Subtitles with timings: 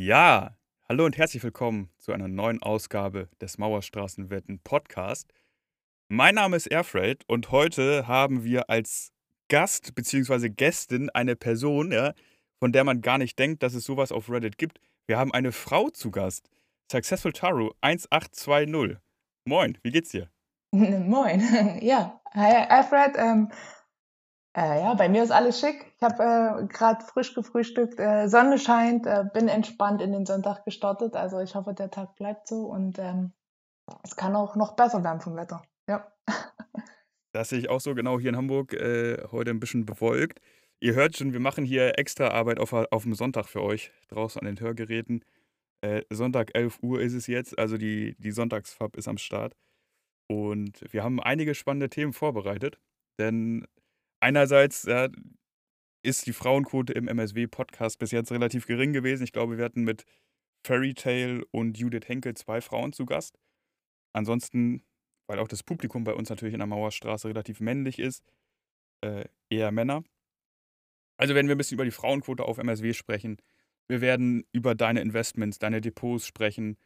[0.00, 0.56] Ja,
[0.88, 5.32] hallo und herzlich willkommen zu einer neuen Ausgabe des Mauerstraßenwetten Podcast.
[6.06, 9.10] Mein Name ist Airfreight und heute haben wir als
[9.48, 10.50] Gast bzw.
[10.50, 12.14] Gästin eine Person, ja,
[12.60, 14.78] von der man gar nicht denkt, dass es sowas auf Reddit gibt.
[15.08, 16.48] Wir haben eine Frau zu Gast.
[16.92, 18.98] Successful Taro 1820.
[19.46, 20.30] Moin, wie geht's dir?
[20.70, 21.40] Moin.
[21.82, 23.16] Ja, hi Alfred.
[23.16, 23.50] Ähm,
[24.56, 25.92] äh, ja, bei mir ist alles schick.
[25.96, 30.64] Ich habe äh, gerade frisch gefrühstückt, äh, Sonne scheint, äh, bin entspannt in den Sonntag
[30.64, 31.16] gestartet.
[31.16, 33.32] Also ich hoffe, der Tag bleibt so und ähm,
[34.02, 35.62] es kann auch noch besser werden vom Wetter.
[35.88, 36.10] Ja.
[37.32, 40.40] Das sehe ich auch so genau hier in Hamburg, äh, heute ein bisschen bewölkt.
[40.80, 44.40] Ihr hört schon, wir machen hier extra Arbeit auf, auf dem Sonntag für euch draußen
[44.40, 45.22] an den Hörgeräten.
[45.82, 49.54] Äh, Sonntag 11 Uhr ist es jetzt, also die, die Sonntagsfab ist am Start.
[50.26, 52.78] Und wir haben einige spannende Themen vorbereitet,
[53.18, 53.66] denn
[54.20, 55.08] einerseits ja,
[56.02, 59.24] ist die Frauenquote im MSW-Podcast bis jetzt relativ gering gewesen.
[59.24, 60.04] Ich glaube, wir hatten mit
[60.64, 63.38] Fairy Tale und Judith Henkel zwei Frauen zu Gast.
[64.12, 64.82] Ansonsten,
[65.28, 68.22] weil auch das Publikum bei uns natürlich in der Mauerstraße relativ männlich ist,
[69.02, 70.02] äh, eher Männer.
[71.18, 73.38] Also werden wir ein bisschen über die Frauenquote auf MSW sprechen.
[73.88, 76.76] Wir werden über deine Investments, deine Depots sprechen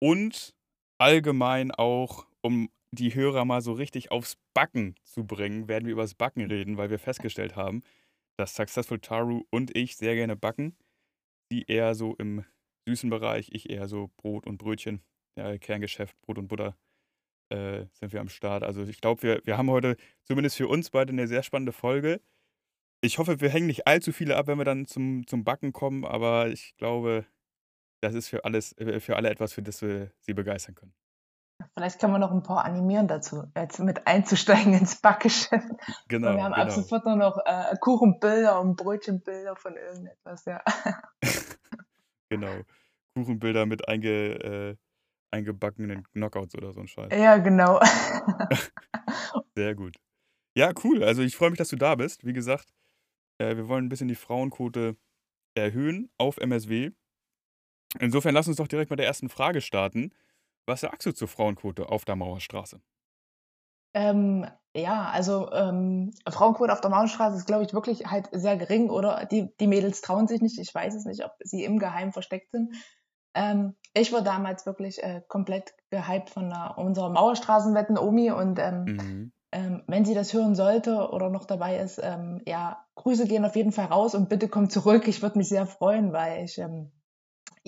[0.00, 0.54] und
[0.98, 6.02] allgemein auch um die Hörer mal so richtig aufs Backen zu bringen, werden wir über
[6.02, 7.82] das Backen reden, weil wir festgestellt haben,
[8.38, 10.76] dass Successful Taru und ich sehr gerne backen.
[11.50, 12.44] Sie eher so im
[12.86, 15.02] süßen Bereich, ich eher so Brot und Brötchen.
[15.36, 16.76] Ja, Kerngeschäft, Brot und Butter
[17.50, 18.62] äh, sind wir am Start.
[18.62, 22.20] Also ich glaube, wir, wir haben heute zumindest für uns beide eine sehr spannende Folge.
[23.00, 26.04] Ich hoffe, wir hängen nicht allzu viele ab, wenn wir dann zum, zum Backen kommen,
[26.04, 27.26] aber ich glaube,
[28.02, 30.94] das ist für alles, äh, für alle etwas, für das wir sie begeistern können.
[31.74, 35.66] Vielleicht kann man noch ein paar animieren dazu, jetzt mit einzusteigen ins Backgeschäft.
[36.06, 36.30] Genau.
[36.30, 36.64] Und wir haben genau.
[36.64, 40.62] ab sofort nur noch äh, Kuchenbilder und Brötchenbilder von irgendetwas, ja.
[42.28, 42.62] genau.
[43.14, 44.76] Kuchenbilder mit einge, äh,
[45.32, 47.12] eingebackenen Knockouts oder so ein Scheiß.
[47.12, 47.80] Ja, genau.
[49.56, 49.96] Sehr gut.
[50.54, 51.02] Ja, cool.
[51.02, 52.24] Also ich freue mich, dass du da bist.
[52.24, 52.72] Wie gesagt,
[53.38, 54.96] äh, wir wollen ein bisschen die Frauenquote
[55.54, 56.90] erhöhen auf MSW.
[57.98, 60.12] Insofern lass uns doch direkt mit der ersten Frage starten.
[60.68, 62.82] Was sagst du zur Frauenquote auf der Mauerstraße?
[63.94, 64.46] Ähm,
[64.76, 69.24] ja, also ähm, Frauenquote auf der Mauerstraße ist, glaube ich, wirklich halt sehr gering oder
[69.24, 70.58] die, die Mädels trauen sich nicht.
[70.58, 72.74] Ich weiß es nicht, ob sie im Geheimen versteckt sind.
[73.34, 78.84] Ähm, ich war damals wirklich äh, komplett gehypt von der, unserer Mauerstraßenwetten Omi und ähm,
[78.84, 79.32] mhm.
[79.52, 83.56] ähm, wenn sie das hören sollte oder noch dabei ist, ähm, ja, Grüße gehen auf
[83.56, 85.08] jeden Fall raus und bitte komm zurück.
[85.08, 86.58] Ich würde mich sehr freuen, weil ich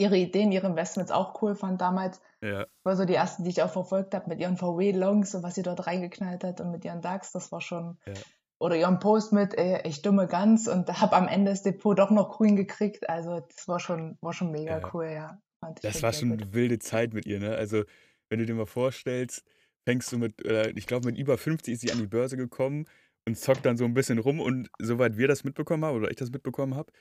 [0.00, 2.20] ihre Ideen, ihre Investments auch cool fand damals.
[2.40, 2.66] Ja.
[2.82, 5.62] War so die ersten, die ich auch verfolgt habe mit ihren VW-Longs und was sie
[5.62, 7.98] dort reingeknallt hat und mit ihren DAX, das war schon.
[8.06, 8.14] Ja.
[8.58, 12.10] Oder ihren Post mit, ey, ich dumme ganz und habe am Ende das Depot doch
[12.10, 13.08] noch grün gekriegt.
[13.08, 14.90] Also das war schon, war schon mega ja.
[14.92, 15.40] cool, ja.
[15.82, 17.54] das war schon eine wilde Zeit mit ihr, ne?
[17.54, 17.84] Also
[18.28, 19.44] wenn du dir mal vorstellst,
[19.86, 22.86] fängst du mit, äh, ich glaube mit über 50 ist sie an die Börse gekommen
[23.26, 26.16] und zockt dann so ein bisschen rum und soweit wir das mitbekommen haben oder ich
[26.16, 26.92] das mitbekommen habe,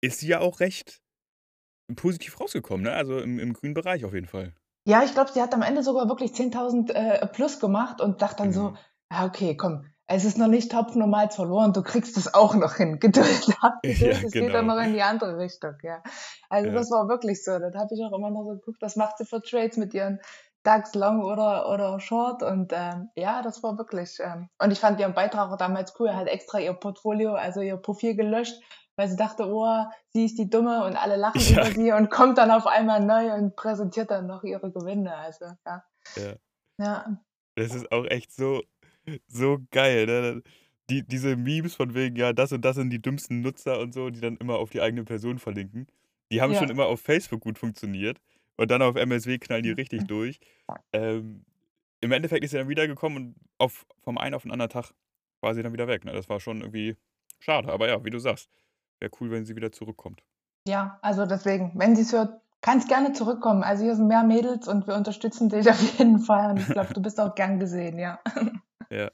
[0.00, 1.03] ist sie ja auch recht
[1.96, 2.92] positiv rausgekommen, ne?
[2.92, 4.52] Also im, im grünen Bereich auf jeden Fall.
[4.86, 8.38] Ja, ich glaube, sie hat am Ende sogar wirklich 10.000 äh, plus gemacht und dachte
[8.38, 8.52] dann mhm.
[8.52, 8.74] so,
[9.10, 12.74] ja, okay, komm, es ist noch nicht Topf normals verloren, du kriegst es auch noch
[12.74, 12.98] hin.
[13.00, 14.46] Geduld ab, Geduld, ja, es genau.
[14.46, 16.02] geht dann noch in die andere Richtung, ja.
[16.50, 16.74] Also ja.
[16.74, 17.58] das war wirklich so.
[17.58, 20.20] Das habe ich auch immer noch so geguckt, was macht sie für Trades mit ihren
[20.62, 24.18] DAX Long oder, oder Short und ähm, ja, das war wirklich.
[24.20, 26.08] Ähm, und ich fand ihren Beitrag auch damals cool.
[26.08, 28.62] Er hat extra ihr Portfolio, also ihr Profil gelöscht,
[28.96, 31.62] weil sie dachte, oh, sie ist die Dumme und alle lachen ja.
[31.62, 35.14] über sie und kommt dann auf einmal neu und präsentiert dann noch ihre Gewinne.
[35.14, 35.84] Also, ja.
[36.16, 36.34] Ja.
[36.78, 37.22] ja.
[37.56, 38.62] Das ist auch echt so,
[39.26, 40.06] so geil.
[40.06, 40.42] Ne?
[40.90, 44.10] Die, diese Memes von wegen, ja, das und das sind die dümmsten Nutzer und so,
[44.10, 45.86] die dann immer auf die eigene Person verlinken.
[46.30, 46.58] Die haben ja.
[46.58, 48.20] schon immer auf Facebook gut funktioniert.
[48.56, 50.38] Und dann auf MSW knallen die richtig durch.
[50.92, 51.44] Ähm,
[52.00, 54.92] Im Endeffekt ist sie dann wiedergekommen und auf, vom einen auf den anderen Tag
[55.40, 56.04] war sie dann wieder weg.
[56.04, 56.12] Ne?
[56.12, 56.96] Das war schon irgendwie
[57.40, 57.72] schade.
[57.72, 58.48] Aber ja, wie du sagst,
[59.04, 60.24] wäre cool, wenn sie wieder zurückkommt.
[60.66, 63.62] Ja, also deswegen, wenn sie es hört, kann es gerne zurückkommen.
[63.62, 66.52] Also hier sind mehr Mädels und wir unterstützen dich auf jeden Fall.
[66.52, 68.20] Und ich glaube, du bist auch gern gesehen, ja.
[68.90, 69.08] Ja.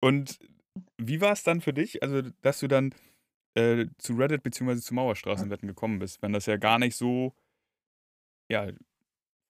[0.00, 0.38] Und
[0.96, 2.94] wie war es dann für dich, also dass du dann
[3.54, 4.76] äh, zu Reddit bzw.
[4.76, 7.34] zu Mauerstraßenwetten gekommen bist, wenn das ja gar nicht so
[8.50, 8.68] ja,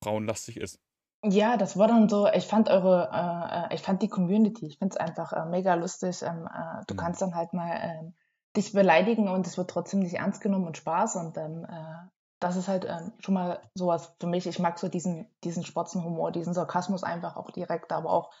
[0.03, 0.79] frauenlastig ist?
[1.23, 4.77] Ja, das war dann so, ich fand eure, äh, äh ich fand die Community, ich
[4.77, 6.21] finde es einfach äh, mega lustig.
[6.21, 6.97] Ähm, äh, du mhm.
[6.97, 8.13] kannst dann halt mal ähm,
[8.59, 12.09] dich beleidigen und es wird trotzdem nicht ernst genommen und Spaß und ähm, äh,
[12.39, 14.47] das ist halt ähm, schon mal sowas für mich.
[14.47, 18.31] Ich mag so diesen, diesen Spotzenhumor, diesen Sarkasmus einfach auch direkt, aber auch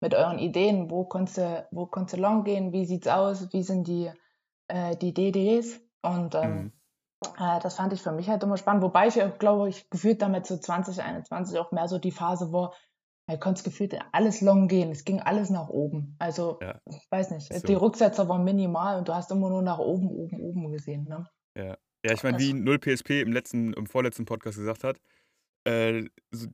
[0.00, 0.90] mit euren Ideen.
[0.90, 2.72] Wo kannst du, wo kannst du long gehen?
[2.72, 3.52] Wie sieht's aus?
[3.54, 4.12] Wie sind die,
[4.68, 5.80] äh, die DDs?
[6.02, 6.72] Und ähm, mhm.
[7.38, 10.46] Äh, das fand ich für mich halt immer spannend, wobei ich, glaube ich, gefühlt damit
[10.46, 12.74] so 2021 auch mehr so die Phase war,
[13.32, 14.90] ich konnte es gefühlt alles long gehen.
[14.90, 16.14] Es ging alles nach oben.
[16.18, 16.80] Also, ja.
[16.88, 17.66] ich weiß nicht, so.
[17.66, 21.04] die Rücksetzer waren minimal und du hast immer nur nach oben, oben, oben gesehen.
[21.08, 21.26] Ne?
[21.56, 21.76] Ja.
[22.04, 25.00] ja, ich meine, wie 0 PSP im letzten, im vorletzten Podcast gesagt hat,
[25.64, 26.46] äh, so,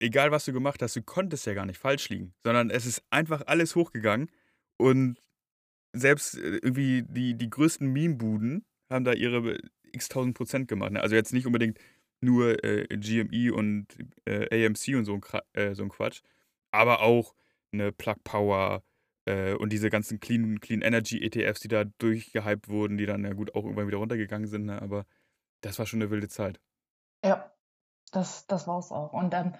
[0.00, 3.02] egal was du gemacht hast, du konntest ja gar nicht falsch liegen, sondern es ist
[3.10, 4.30] einfach alles hochgegangen
[4.76, 5.18] und
[5.94, 9.58] selbst äh, irgendwie die, die größten Meme-Buden haben da ihre
[9.92, 10.92] x tausend Prozent gemacht.
[10.92, 11.00] Ne?
[11.00, 11.78] Also jetzt nicht unbedingt
[12.22, 13.86] nur äh, GME und
[14.24, 15.22] äh, AMC und so ein,
[15.54, 16.22] äh, so ein Quatsch,
[16.70, 17.34] aber auch
[17.72, 18.82] eine Plug Power
[19.26, 23.32] äh, und diese ganzen Clean, Clean Energy ETFs, die da durchgehypt wurden, die dann ja
[23.32, 24.66] gut auch irgendwann wieder runtergegangen sind.
[24.66, 24.80] Ne?
[24.80, 25.04] Aber
[25.60, 26.60] das war schon eine wilde Zeit.
[27.24, 27.52] Ja,
[28.10, 29.12] das, das war es auch.
[29.12, 29.54] Und ähm,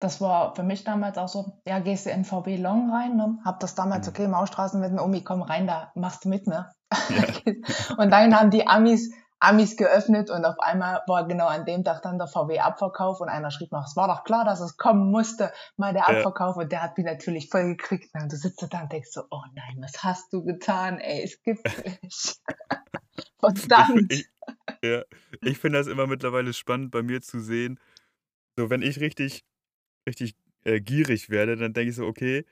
[0.00, 3.38] das war für mich damals auch so, ja, gehst du in VW Long rein, ne?
[3.44, 4.10] Hab das damals, mhm.
[4.10, 6.72] okay, Maustraßen mit dem Omi, komm rein, da machst du mit, ne?
[7.10, 7.52] Ja.
[7.98, 12.02] und dann haben die Amis Amis geöffnet und auf einmal war genau an dem Tag
[12.02, 15.50] dann der VW-Abverkauf und einer schrieb noch, es war doch klar, dass es kommen musste,
[15.78, 18.10] mal der Abverkauf und der hat mich natürlich voll gekriegt.
[18.14, 21.42] Und du sitzt da und denkst so, oh nein, was hast du getan, ey, es
[21.42, 21.62] gibt's
[22.02, 22.38] nicht.
[23.40, 24.12] Verdammt.
[24.12, 24.28] Ich,
[24.84, 25.02] ja,
[25.40, 27.80] ich finde das immer mittlerweile spannend bei mir zu sehen,
[28.56, 29.44] so wenn ich richtig,
[30.06, 30.34] richtig
[30.64, 32.44] äh, gierig werde, dann denke ich so, okay,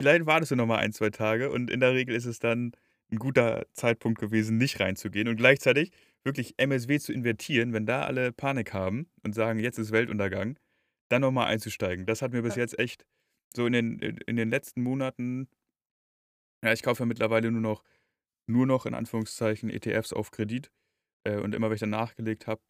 [0.00, 2.72] vielleicht wartest du noch mal ein, zwei Tage und in der Regel ist es dann
[3.10, 5.28] ein guter Zeitpunkt gewesen, nicht reinzugehen.
[5.28, 5.92] Und gleichzeitig
[6.28, 10.58] wirklich MSW zu invertieren, wenn da alle Panik haben und sagen, jetzt ist Weltuntergang,
[11.10, 12.06] dann nochmal einzusteigen.
[12.06, 13.06] Das hat mir bis jetzt echt
[13.54, 15.48] so in den, in den letzten Monaten,
[16.62, 17.82] ja, ich kaufe ja mittlerweile nur noch,
[18.46, 20.70] nur noch in Anführungszeichen ETFs auf Kredit.
[21.24, 22.60] Äh, und immer, wenn ich dann nachgelegt habe,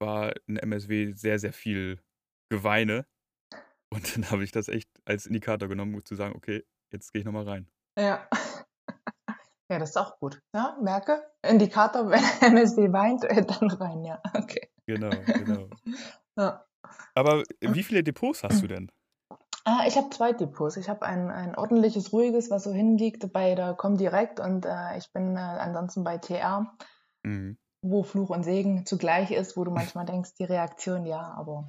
[0.00, 2.00] war ein MSW sehr, sehr viel
[2.50, 3.06] Geweine.
[3.90, 7.20] Und dann habe ich das echt als Indikator genommen, um zu sagen, okay, jetzt gehe
[7.20, 7.70] ich nochmal rein.
[7.98, 8.28] Ja.
[9.68, 10.40] Ja, das ist auch gut.
[10.54, 14.20] Ja, merke, Indikator, wenn MSD weint, äh, dann rein, ja.
[14.34, 14.70] Okay.
[14.86, 15.68] Genau, genau.
[16.38, 16.64] ja.
[17.14, 18.90] Aber wie viele Depots hast du denn?
[19.64, 20.76] Ah, ich habe zwei Depots.
[20.76, 25.12] Ich habe ein, ein ordentliches, ruhiges, was so hinliegt bei der Comdirect und äh, ich
[25.12, 26.72] bin äh, ansonsten bei TR,
[27.24, 27.58] mhm.
[27.82, 31.66] wo Fluch und Segen zugleich ist, wo du manchmal denkst, die Reaktion ja, aber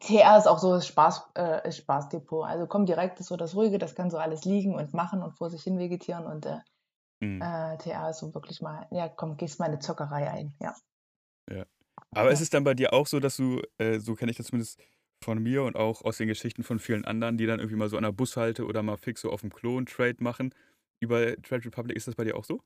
[0.00, 2.46] TR ist auch so das Spaß, äh, Spaßdepot.
[2.46, 5.36] Also kommt direkt ist so das Ruhige, das kann so alles liegen und machen und
[5.36, 6.58] vor sich hin vegetieren und äh,
[7.20, 7.40] mhm.
[7.40, 10.74] äh, TR ist so wirklich mal, ja komm, gehst mal eine Zockerei ein, ja.
[11.50, 11.64] Ja.
[12.12, 12.32] Aber ja.
[12.32, 14.80] ist es dann bei dir auch so, dass du, äh, so kenne ich das zumindest
[15.22, 17.96] von mir und auch aus den Geschichten von vielen anderen, die dann irgendwie mal so
[17.96, 20.54] an der Bushalte oder mal fix so auf dem Klo einen Trade machen,
[21.00, 22.60] über Trade Republic, ist das bei dir auch so?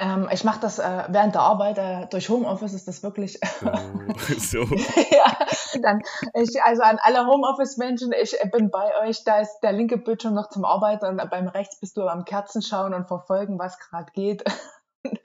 [0.00, 1.78] Ähm, ich mache das äh, während der Arbeit.
[1.78, 3.40] Äh, durch Homeoffice ist das wirklich.
[4.38, 4.62] so.
[4.62, 5.38] ja,
[5.82, 6.00] dann
[6.34, 9.24] ich, also an alle Homeoffice-Menschen, ich bin bei euch.
[9.24, 12.62] Da ist der linke Bildschirm noch zum Arbeiten und beim rechts bist du am Kerzen
[12.62, 14.44] schauen und verfolgen, was gerade geht.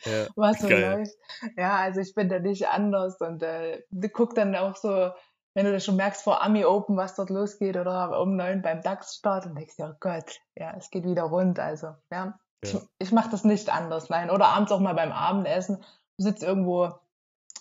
[0.05, 0.99] Ja, was so geil.
[0.99, 1.17] läuft.
[1.57, 3.81] Ja, also ich bin da nicht anders und äh,
[4.13, 5.09] guck dann auch so,
[5.55, 8.81] wenn du das schon merkst vor Ami Open, was dort losgeht oder um neun beim
[8.81, 11.59] DAX-Start und denkst, ja Gott, ja, es geht wieder rund.
[11.59, 12.39] Also, ja.
[12.63, 14.29] Ich, ich mache das nicht anders, nein.
[14.29, 15.77] Oder abends auch mal beim Abendessen.
[16.17, 16.91] Du sitzt irgendwo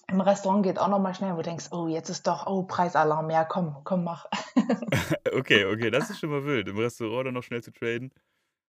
[0.09, 2.65] im Restaurant, geht auch noch mal schnell, wo du denkst, oh, jetzt ist doch, oh,
[2.65, 4.27] Preisalarm, ja, komm, komm, mach.
[5.37, 8.13] okay, okay, das ist schon mal wild, im Restaurant dann noch schnell zu traden.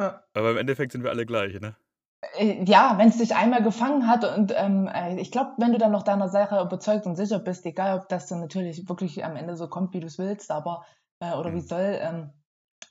[0.00, 0.23] Ja.
[0.35, 1.77] Aber im Endeffekt sind wir alle gleich, ne?
[2.37, 5.79] Äh, ja, wenn es dich einmal gefangen hat und ähm, äh, ich glaube, wenn du
[5.79, 9.37] dann noch deiner Sache überzeugt und sicher bist, egal ob das dann natürlich wirklich am
[9.37, 10.85] Ende so kommt, wie du es willst, aber
[11.21, 11.54] äh, oder mhm.
[11.54, 12.31] wie soll, ähm,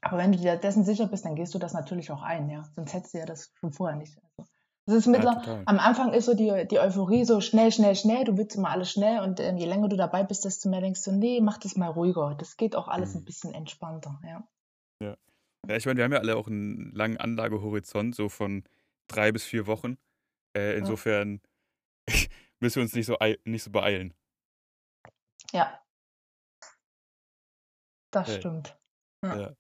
[0.02, 2.64] aber wenn du dir dessen sicher bist, dann gehst du das natürlich auch ein, ja.
[2.76, 4.18] Sonst hättest du ja das schon vorher nicht.
[4.18, 4.50] Also,
[4.86, 8.24] das ist mittler, ja, am Anfang ist so die, die Euphorie so schnell, schnell, schnell.
[8.24, 11.04] Du willst immer alles schnell und ähm, je länger du dabei bist, desto mehr denkst
[11.04, 12.36] du, nee, mach das mal ruhiger.
[12.40, 13.22] Das geht auch alles mhm.
[13.22, 14.48] ein bisschen entspannter, ja.
[15.02, 15.18] Ja.
[15.68, 18.64] Ja, ich meine, wir haben ja alle auch einen langen Anlagehorizont, so von
[19.08, 19.98] drei bis vier Wochen.
[20.58, 21.42] Äh, insofern
[22.10, 22.16] ja.
[22.60, 24.14] müssen wir uns nicht so, nicht so beeilen.
[25.52, 25.80] Ja.
[28.12, 28.40] Das hey.
[28.40, 28.80] stimmt.
[29.24, 29.40] Ja.
[29.40, 29.56] ja.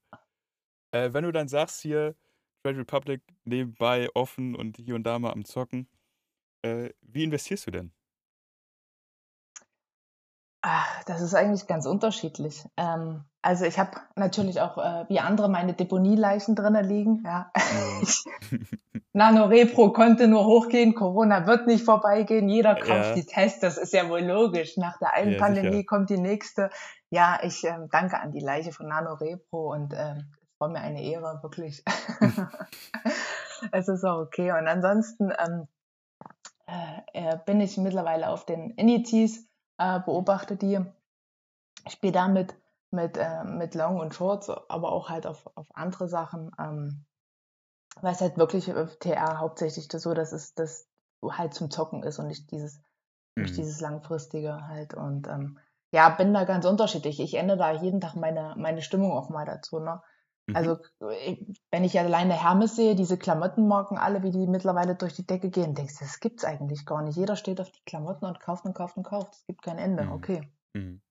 [0.91, 2.15] Äh, wenn du dann sagst hier,
[2.63, 5.87] Trade Republic nebenbei offen und hier und da mal am Zocken,
[6.61, 7.91] äh, wie investierst du denn?
[10.61, 12.65] Ach, das ist eigentlich ganz unterschiedlich.
[12.75, 17.23] Ähm, also ich habe natürlich auch äh, wie andere meine Deponieleichen drinnen liegen.
[17.23, 17.51] Ja.
[19.13, 23.13] Nano Repro konnte nur hochgehen, Corona wird nicht vorbeigehen, jeder kauft ja.
[23.15, 24.75] die Tests, das ist ja wohl logisch.
[24.75, 25.85] Nach der einen ja, Pandemie sicher.
[25.85, 26.69] kommt die nächste.
[27.09, 30.25] Ja, ich äh, danke an die Leiche von Nano Repro und ähm,
[30.59, 31.83] war mir eine Ehre, wirklich.
[33.71, 34.51] es ist auch okay.
[34.51, 35.67] Und ansonsten ähm,
[36.67, 39.47] äh, äh, bin ich mittlerweile auf den Indizes,
[39.77, 40.79] äh, beobachte die,
[41.87, 42.55] spiele damit
[42.91, 46.51] mit, äh, mit Long und Shorts, aber auch halt auf, auf andere Sachen.
[46.59, 47.05] Ähm,
[48.01, 48.65] weil es halt wirklich
[48.99, 50.87] TR hauptsächlich das so, dass es das
[51.23, 52.81] halt zum Zocken ist und nicht dieses
[53.39, 53.45] Mhm.
[53.45, 54.93] dieses Langfristige halt.
[54.93, 55.59] Und ähm,
[55.91, 57.19] ja, bin da ganz unterschiedlich.
[57.19, 59.79] Ich ändere da jeden Tag meine, meine Stimmung auch mal dazu.
[59.79, 60.01] Ne?
[60.49, 60.55] Mhm.
[60.55, 65.49] Also, wenn ich alleine Hermes sehe, diese Klamottenmarken alle, wie die mittlerweile durch die Decke
[65.49, 67.17] gehen, denkst du, das gibt's eigentlich gar nicht.
[67.17, 69.35] Jeder steht auf die Klamotten und kauft und kauft und kauft.
[69.35, 70.05] Es gibt kein Ende.
[70.05, 70.11] Mhm.
[70.11, 70.51] Okay.
[70.73, 71.01] Mhm.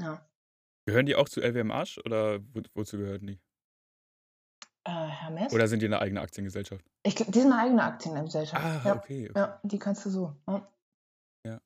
[0.00, 0.26] Ja.
[0.86, 3.40] Gehören die auch zu LWM Arsch oder wo, wozu gehören die?
[4.84, 5.52] Äh, Hermes?
[5.52, 6.84] Oder sind die eine eigene Aktiengesellschaft?
[7.04, 8.64] Ich, die sind eine eigene Aktiengesellschaft.
[8.64, 8.96] Ah, ja.
[8.96, 9.38] okay, okay.
[9.38, 10.36] ja, die kannst du so.
[11.46, 11.60] Ja.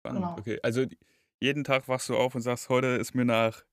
[0.00, 0.22] Spannend.
[0.22, 0.36] genau.
[0.38, 0.84] Okay, also
[1.40, 3.64] jeden Tag wachst du auf und sagst, heute ist mir nach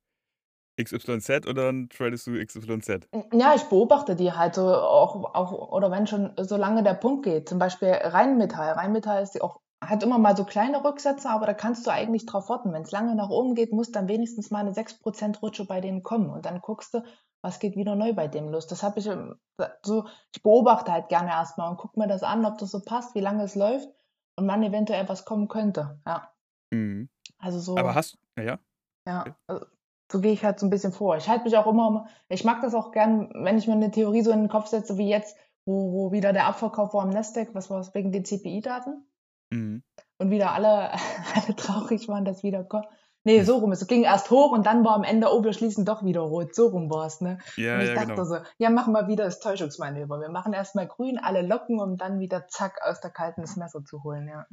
[0.77, 3.07] XYZ oder dann tradest du XYZ.
[3.33, 7.23] Ja, ich beobachte die halt so auch, auch, oder wenn schon so lange der Punkt
[7.23, 8.73] geht, zum Beispiel Rheinmetall.
[8.73, 12.49] Rheinmetall ist auch, hat immer mal so kleine Rücksätze, aber da kannst du eigentlich drauf
[12.49, 12.71] warten.
[12.73, 16.03] Wenn es lange nach oben geht, muss dann wenigstens mal eine 6% Rutsche bei denen
[16.03, 17.03] kommen und dann guckst du,
[17.41, 18.67] was geht wieder neu bei dem los.
[18.67, 19.35] Das habe ich ähm,
[19.83, 23.15] so, ich beobachte halt gerne erstmal und gucke mir das an, ob das so passt,
[23.15, 23.89] wie lange es läuft
[24.35, 25.99] und wann eventuell was kommen könnte.
[26.05, 26.31] Ja,
[26.71, 27.09] Mhm.
[27.39, 27.77] also so.
[27.77, 28.59] Aber hast, ja,
[29.05, 29.65] Ja, also
[30.11, 31.17] so gehe ich halt so ein bisschen vor.
[31.17, 34.21] Ich halte mich auch immer, ich mag das auch gern, wenn ich mir eine Theorie
[34.21, 37.53] so in den Kopf setze, wie jetzt, wo, wo wieder der Abverkauf war am Nasdaq,
[37.53, 39.05] was war es, wegen den CPI-Daten
[39.51, 39.83] mhm.
[40.17, 40.91] und wieder alle,
[41.35, 42.87] alle traurig waren, dass wieder kommt.
[43.23, 43.71] Nee, so rum.
[43.71, 46.55] Es ging erst hoch und dann war am Ende, oh, wir schließen doch wieder rot.
[46.55, 47.37] So rum war es, ne?
[47.55, 48.23] ja, und ich ja, dachte genau.
[48.23, 50.19] so, ja, machen wir wieder das Täuschungsmanöver.
[50.19, 53.85] Wir machen erstmal grün, alle locken, um dann wieder zack aus der kalten das Messer
[53.85, 54.47] zu holen, ja.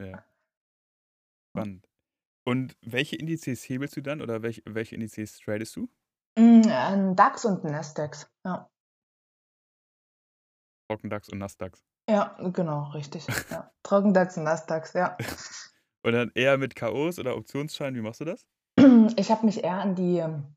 [0.00, 0.24] Ja.
[1.56, 1.87] Spannend.
[2.48, 5.82] Und welche Indizes hebelst du dann oder welche, welche Indizes tradest du?
[6.38, 8.26] Mm, Ein DAX und ein Nasdaq.
[8.42, 8.70] Ja.
[10.88, 11.76] Trockendax und Nasdaq.
[12.08, 13.26] Ja, genau, richtig.
[13.50, 13.70] Ja.
[13.82, 15.18] Trockendax und Nasdaq, ja.
[16.06, 18.46] Und dann eher mit KOs oder Optionsscheinen, wie machst du das?
[19.18, 20.54] Ich habe mich eher an die ähm,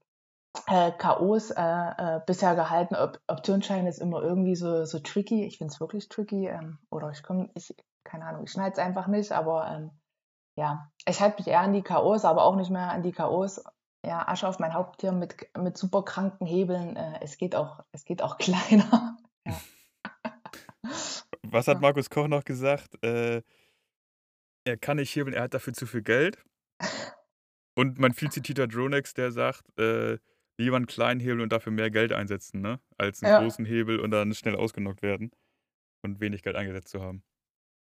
[0.67, 2.95] äh, KOs äh, äh, bisher gehalten.
[2.95, 5.43] Op Optionsschein ist immer irgendwie so, so tricky.
[5.43, 6.48] Ich finde es wirklich tricky.
[6.48, 10.00] Ähm, oder ich komme, ich, keine Ahnung, ich schneide es einfach nicht, aber ähm,
[10.62, 13.63] ja, ich halte mich eher an die KOs, aber auch nicht mehr an die KOs.
[14.06, 16.96] Ja, Asche auf mein Haupttier mit, mit super kranken Hebeln.
[16.96, 19.18] Äh, es geht auch, es geht auch kleiner.
[19.48, 19.60] Ja.
[21.48, 21.82] Was hat Ja.
[21.82, 23.03] Markus Koch noch gesagt?
[23.03, 23.41] Äh,
[24.65, 26.38] er kann nicht hebeln, er hat dafür zu viel Geld.
[27.75, 30.20] Und mein viel zitierter Dronex, der sagt, äh,
[30.60, 32.80] lieber einen kleinen Hebel und dafür mehr Geld einsetzen, ne?
[32.98, 33.39] Als einen Ja.
[33.41, 35.32] großen Hebel und dann schnell ausgenockt werden
[36.03, 37.24] und wenig Geld eingesetzt zu haben.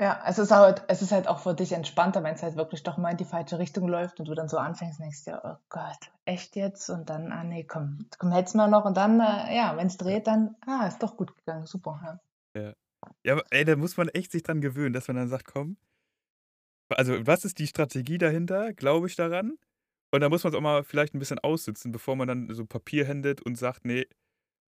[0.00, 2.84] Ja, es ist halt, es ist halt auch für dich entspannter, wenn es halt wirklich
[2.84, 5.40] doch mal in die falsche Richtung läuft und du dann so anfängst und denkst dir,
[5.44, 6.88] oh Gott, echt jetzt?
[6.88, 8.84] Und dann, ah nee, komm, komm, hätt's mal noch.
[8.84, 12.20] Und dann, äh, ja, wenn es dreht, dann, ah, ist doch gut gegangen, super.
[12.54, 12.72] Ja.
[13.24, 15.76] Ja, aber ey, da muss man echt sich dran gewöhnen, dass man dann sagt, komm,
[16.90, 18.72] also was ist die Strategie dahinter?
[18.72, 19.58] Glaube ich daran?
[20.10, 22.64] Und da muss man es auch mal vielleicht ein bisschen aussitzen, bevor man dann so
[22.64, 24.06] Papier händet und sagt, nee,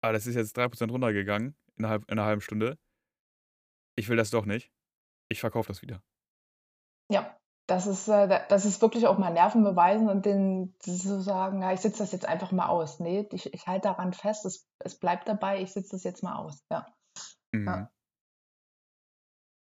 [0.01, 2.77] ah, das ist jetzt 3% runtergegangen innerhalb in einer halben Stunde.
[3.95, 4.71] Ich will das doch nicht.
[5.31, 6.03] Ich verkaufe das wieder.
[7.09, 11.21] Ja, das ist, äh, da- das ist wirklich auch mal Nerven beweisen und den zu
[11.21, 12.99] sagen, ja, ich sitze das jetzt einfach mal aus.
[12.99, 16.35] Nee, ich, ich halte daran fest, es, es bleibt dabei, ich sitze das jetzt mal
[16.35, 16.65] aus.
[16.69, 16.85] Ja.
[17.53, 17.65] Mhm.
[17.67, 17.91] Ja.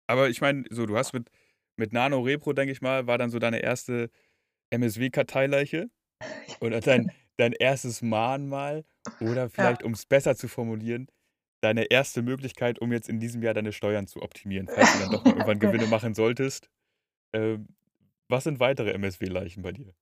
[0.09, 1.31] Aber ich meine, so, du hast mit,
[1.76, 4.11] mit Nano Repro, denke ich mal, war dann so deine erste
[4.71, 5.90] MSW-Karteileiche
[6.61, 8.85] oder dein, dein erstes Mahnmal
[9.21, 11.07] oder vielleicht, um es besser zu formulieren,
[11.62, 15.11] deine erste Möglichkeit, um jetzt in diesem Jahr deine Steuern zu optimieren, falls du dann
[15.11, 16.69] doch mal irgendwann Gewinne machen solltest.
[17.33, 17.69] Ähm,
[18.28, 19.95] was sind weitere MSW-Leichen bei dir?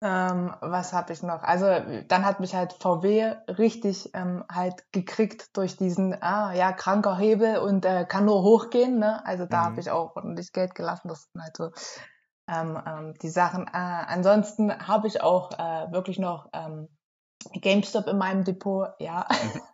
[0.00, 1.42] Ähm, was habe ich noch?
[1.42, 1.66] Also
[2.06, 7.58] dann hat mich halt VW richtig ähm, halt gekriegt durch diesen, ah ja, kranker Hebel
[7.58, 9.00] und äh, kann nur hochgehen.
[9.00, 9.24] Ne?
[9.26, 9.64] Also da Mhm.
[9.64, 11.08] habe ich auch ordentlich Geld gelassen.
[11.08, 11.70] Das sind halt so
[12.48, 13.66] ähm, ähm, die Sachen.
[13.66, 16.88] Äh, ansonsten habe ich auch äh, wirklich noch ähm,
[17.60, 18.88] GameStop in meinem Depot.
[18.98, 19.26] Ja,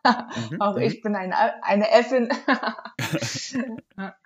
[0.04, 0.82] Mhm, auch mhm.
[0.82, 2.28] ich bin eine, eine Äffin.
[3.96, 4.16] ja,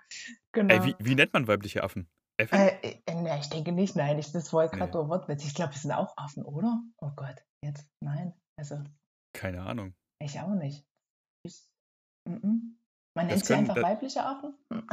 [0.51, 0.73] genau.
[0.73, 2.09] Ey, wie, wie nennt man weibliche Affen?
[2.37, 2.59] Äffin?
[2.59, 4.17] Äh, äh, ne, ich denke nicht, nein.
[4.19, 4.91] Ich, das war gerade Nee.
[4.97, 5.43] nur Wortwitz.
[5.45, 6.81] Ich glaube, wir sind auch Affen, oder?
[6.99, 8.33] Oh Gott, jetzt, nein.
[8.57, 8.83] Also,
[9.33, 9.93] Keine Ahnung.
[10.21, 10.85] ich auch nicht.
[11.45, 11.61] Ich,
[12.27, 12.59] mm -mm.
[13.15, 14.53] Man Das nennt sie einfach weibliche Affen?
[14.71, 14.87] Hm.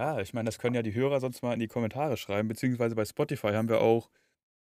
[0.00, 2.96] Ah, ich meine, das können ja die Hörer sonst mal in die Kommentare schreiben, beziehungsweise
[2.96, 4.10] bei Spotify haben wir auch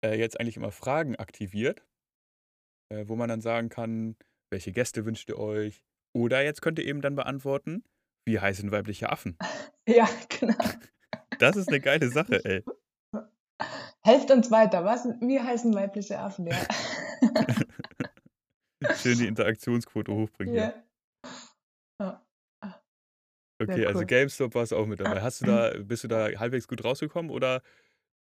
[0.03, 1.85] äh, jetzt eigentlich immer Fragen aktiviert,
[2.91, 4.15] äh, wo man dann sagen kann,
[4.51, 5.83] welche Gäste wünscht ihr euch?
[6.15, 7.83] Oder jetzt könnt ihr eben dann beantworten,
[8.27, 9.37] wie heißen weibliche Affen?
[9.87, 10.53] Ja, genau.
[11.39, 12.63] Das ist eine geile Sache, ey.
[14.03, 14.83] Helft uns weiter.
[14.83, 16.45] Was, wie heißen weibliche Affen?
[16.45, 16.57] Ja.
[18.95, 20.73] Schön die Interaktionsquote hochbringen ja.
[21.99, 22.25] ja.
[23.61, 24.05] Okay, also cool.
[24.05, 25.21] GameStop warst du auch mit dabei.
[25.21, 27.61] Hast du da, bist du da halbwegs gut rausgekommen oder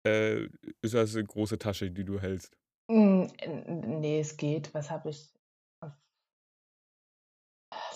[0.06, 0.44] äh,
[0.82, 2.56] ist das eine große Tasche, die du hältst?
[2.88, 3.30] N-
[4.00, 4.72] Nee, es geht.
[4.74, 5.32] Was habe ich?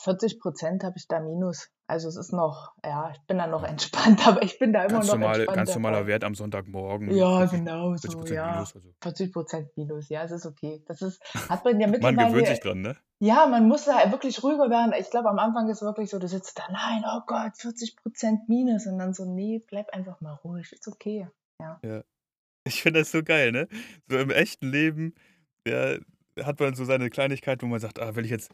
[0.02, 1.70] 40 Prozent habe ich da Minus.
[1.86, 4.94] Also es ist noch, ja, ich bin da noch entspannt, aber ich bin da immer
[4.94, 6.06] Ganz, noch normale, entspannt ganz normaler.
[6.06, 7.16] Wert am Sonntagmorgen.
[7.16, 8.52] Ja, 40, genau 40 so, Prozent ja.
[8.52, 8.74] Minus.
[8.74, 10.82] Also 40 Prozent Minus, ja, es ist okay.
[10.86, 12.96] Das ist, hat man ja man gewöhnt sich mittlerweile, dran, ne?
[13.20, 14.92] ja, man muss da wirklich ruhiger werden.
[14.98, 18.48] Ich glaube, am Anfang ist wirklich so, du sitzt da, nein, oh Gott, 40 Prozent
[18.48, 21.28] Minus und dann so, nee, bleib einfach mal ruhig, ist okay.
[21.62, 21.80] Ja.
[21.82, 22.04] Ja.
[22.64, 23.68] Ich finde das so geil, ne?
[24.08, 25.14] So im echten Leben,
[25.66, 25.98] ja,
[26.40, 28.52] hat man so seine Kleinigkeit, wo man sagt, ah, will ich jetzt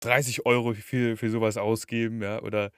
[0.00, 2.70] 30 Euro für, für sowas ausgeben, ja, oder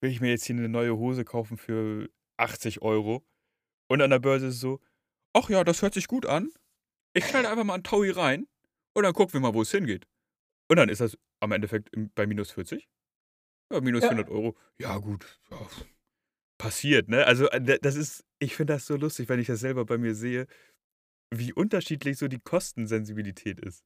[0.00, 3.26] will ich mir jetzt hier eine neue Hose kaufen für 80 Euro?
[3.88, 4.80] Und an der Börse ist es so,
[5.32, 6.50] ach ja, das hört sich gut an.
[7.14, 8.46] Ich knall einfach mal einen Taui rein
[8.94, 10.06] und dann gucken wir mal, wo es hingeht.
[10.68, 12.88] Und dann ist das am Endeffekt bei minus 40.
[13.72, 14.08] Ja, minus Ja.
[14.10, 14.56] 400 Euro.
[14.78, 15.40] Ja, gut.
[15.50, 15.66] Ja,
[16.58, 17.26] passiert, ne?
[17.26, 20.14] Also, äh, das ist, ich finde das so lustig, wenn ich das selber bei mir
[20.14, 20.46] sehe,
[21.34, 23.84] wie unterschiedlich so die Kostensensibilität ist.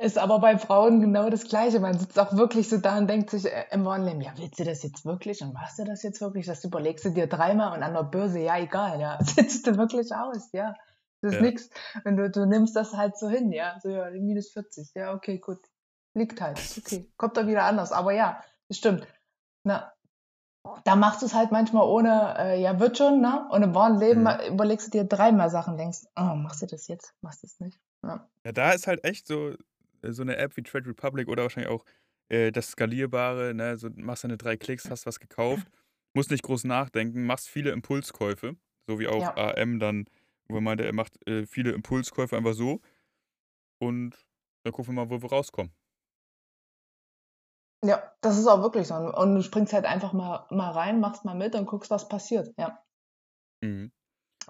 [0.00, 1.78] Ist aber bei Frauen genau das Gleiche.
[1.78, 4.64] Man sitzt auch wirklich so da und denkt sich äh, im Leben, ja, willst du
[4.64, 6.46] das jetzt wirklich und machst du das jetzt wirklich?
[6.46, 10.14] Das überlegst du dir dreimal und an der Börse, ja, egal, ja, sitzt du wirklich
[10.14, 10.74] aus, ja.
[11.20, 11.42] Das ist Ja.
[11.42, 11.68] nix.
[12.04, 13.78] Und du, du nimmst das halt so hin, ja.
[13.82, 15.58] So, ja, minus 40, ja, okay, gut.
[16.16, 17.06] Liegt halt, okay.
[17.18, 17.92] Kommt dann wieder anders.
[17.92, 19.06] Aber ja, das stimmt.
[19.64, 19.92] Na,
[20.84, 23.48] da machst du es halt manchmal ohne, äh, ja, wird schon, ne?
[23.50, 24.54] Und im wahren Leben Mhm.
[24.54, 27.14] überlegst du dir dreimal Sachen, denkst, oh, machst du das jetzt?
[27.22, 27.80] Machst du es nicht?
[28.02, 28.28] Ja.
[28.44, 29.50] Ja, da ist halt echt so,
[30.02, 31.84] äh, so eine App wie Trade Republic oder wahrscheinlich auch
[32.28, 33.76] äh, das Skalierbare, ne?
[33.78, 35.66] So machst deine drei Klicks, hast was gekauft,
[36.14, 39.36] musst nicht groß nachdenken, machst viele Impulskäufe, so wie auch Ja.
[39.36, 40.06] AM dann,
[40.48, 42.80] wo er meinte, er macht äh, viele Impulskäufe einfach so.
[43.78, 44.26] Und
[44.64, 45.72] dann gucken wir mal, wo wir rauskommen.
[47.84, 48.94] Ja, das ist auch wirklich so.
[48.94, 52.52] Und du springst halt einfach mal, mal rein, machst mal mit und guckst, was passiert.
[52.58, 52.82] Ja.
[53.62, 53.90] Mhm.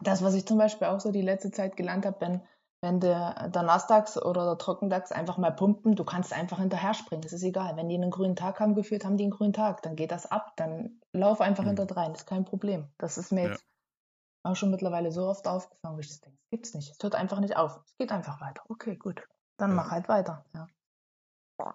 [0.03, 2.43] Das, was ich zum Beispiel auch so die letzte Zeit gelernt habe, wenn,
[2.83, 7.23] wenn der, Nasdaq oder der Trockendax einfach mal pumpen, du kannst einfach hinterher springen.
[7.25, 7.77] Es ist egal.
[7.77, 9.83] Wenn die einen grünen Tag haben geführt, haben die einen grünen Tag.
[9.83, 10.55] Dann geht das ab.
[10.57, 11.69] Dann lauf einfach Mhm.
[11.69, 12.13] hinterdrein.
[12.13, 12.89] Das ist kein Problem.
[12.99, 13.49] Das ist mir Ja.
[13.51, 13.65] jetzt
[14.43, 16.91] auch schon mittlerweile so oft aufgefallen, wo ich das denke, das gibt's nicht.
[16.91, 17.81] Es hört einfach nicht auf.
[17.85, 18.63] Es geht einfach weiter.
[18.69, 19.23] Okay, gut.
[19.59, 19.77] Dann Ja.
[19.77, 20.45] mach halt weiter.
[20.55, 20.67] Ja.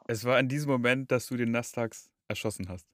[0.07, 1.95] Es war in diesem Moment, dass du den Nasdaq
[2.27, 2.87] erschossen hast.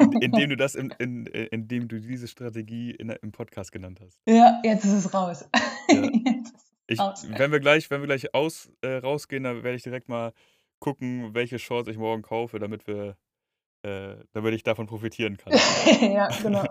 [0.00, 4.00] In, indem du das in, in, äh, indem du diese Strategie in, im Podcast genannt
[4.04, 4.18] hast.
[4.28, 5.48] ja, jetzt ist es raus.
[5.90, 6.00] Ja.
[6.02, 7.26] Jetzt ist es Ich, raus.
[7.28, 10.32] wenn wir gleich, wenn wir gleich aus, äh, rausgehen, dann werde ich direkt mal
[10.80, 13.18] gucken, welche Shorts ich morgen kaufe, damit wir,
[13.82, 15.52] äh, damit ich davon profitieren kann.
[16.00, 16.64] ja, genau.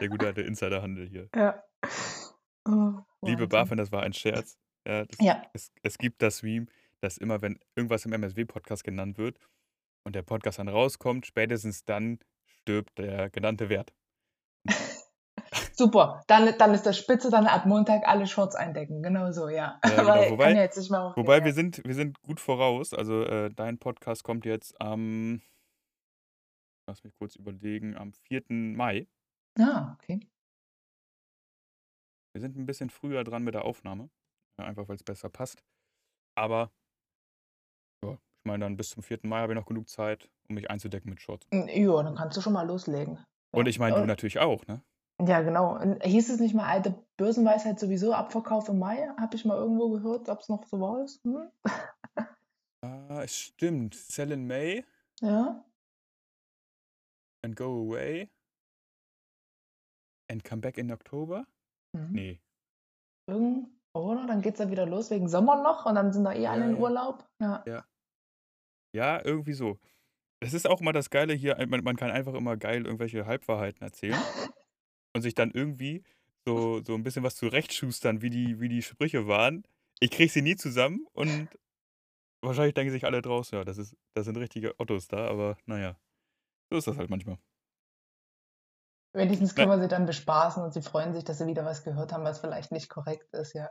[0.00, 1.28] Der gute alte Insiderhandel hier.
[1.36, 1.62] ja.
[2.66, 3.48] Oh, Liebe Wahnsinn.
[3.50, 4.56] BaFin, das war ein Scherz.
[4.86, 6.66] Ja, das, Ja, es, es gibt das Meme,
[7.00, 9.38] dass immer, wenn irgendwas im MSW-Podcast genannt wird
[10.06, 13.92] und der Podcast dann rauskommt, spätestens dann stirbt der genannte Wert.
[15.72, 16.22] super.
[16.26, 19.02] Dann, dann ist das spitze, dann ab Montag alle Shorts eindecken.
[19.02, 19.80] Genau so, ja.
[19.84, 20.30] Ja, genau.
[20.32, 21.44] Wobei- ja ja.
[21.44, 22.94] wir sind, wir sind gut voraus.
[22.94, 25.42] Also äh, dein Podcast kommt jetzt am,
[26.88, 28.44] lass mich kurz überlegen, am 4.
[28.48, 29.06] Mai.
[29.58, 30.20] Ah, okay.
[32.34, 34.10] Wir sind ein bisschen früher dran mit der Aufnahme,
[34.58, 35.62] einfach weil es besser passt.
[36.36, 36.72] Aber
[38.06, 39.20] ja, ich meine, dann bis zum 4.
[39.22, 41.46] Mai habe ich noch genug Zeit, um mich einzudecken mit Shorts.
[41.52, 43.18] Ja, dann kannst du schon mal loslegen.
[43.52, 44.82] Und ich meine, du Und- natürlich auch, ne?
[45.24, 45.78] Ja, genau.
[46.02, 49.08] Hieß es nicht mal alte Börsenweisheit sowieso Abverkauf im Mai?
[49.16, 51.04] Habe ich mal irgendwo gehört, ob es noch so war.
[51.04, 51.22] Ist.
[51.24, 51.48] Hm?
[52.82, 53.94] Ah, es stimmt.
[53.94, 54.84] Sell in May
[55.22, 55.64] Ja.
[57.42, 58.28] and go away
[60.30, 61.46] and come back in October?
[61.96, 62.12] Mhm.
[62.12, 62.40] Nee.
[63.26, 64.26] Irgend, oder?
[64.26, 66.64] Dann geht es ja wieder los wegen Sommer noch und dann sind da eh alle
[66.64, 66.76] Ja, in.
[66.78, 67.26] Urlaub.
[67.40, 67.62] Ja.
[67.66, 67.84] Ja,
[68.94, 69.78] irgendwie so.
[70.40, 73.82] Das ist auch immer das Geile hier, man, man kann einfach immer geil irgendwelche Halbwahrheiten
[73.82, 74.20] erzählen
[75.14, 76.02] und sich dann irgendwie
[76.46, 79.64] so, so ein bisschen was zurechtschustern, wie die, wie die Sprüche waren.
[80.00, 81.48] Ich kriege sie nie zusammen und
[82.42, 85.96] wahrscheinlich denken sich alle draußen, ja, das, ist, das sind richtige Ottos da, aber naja,
[86.70, 87.38] so ist das halt manchmal.
[89.14, 92.12] Wenigstens können wir sie dann bespaßen und sie freuen sich, dass sie wieder was gehört
[92.12, 93.70] haben, was vielleicht nicht korrekt ist, ja.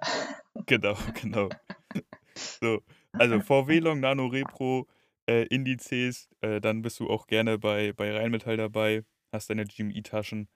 [0.65, 1.49] Genau, genau.
[2.35, 2.81] So,
[3.11, 4.87] also VW Long Nano Repro,
[5.29, 10.49] äh, Indizes, äh, dann bist du auch gerne bei, bei Rheinmetall dabei, hast deine GMI-Taschen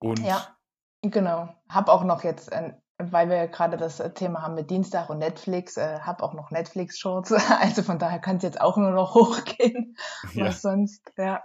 [0.00, 0.56] und Ja,
[1.02, 1.54] genau.
[1.68, 5.10] Hab auch noch jetzt, äh, weil wir ja gerade das äh, Thema haben mit Dienstag
[5.10, 7.32] und Netflix, äh, hab auch noch Netflix-Shorts.
[7.60, 9.96] Also von daher kann es jetzt auch nur noch hochgehen.
[10.34, 10.46] ja.
[10.46, 11.42] Was sonst, ja.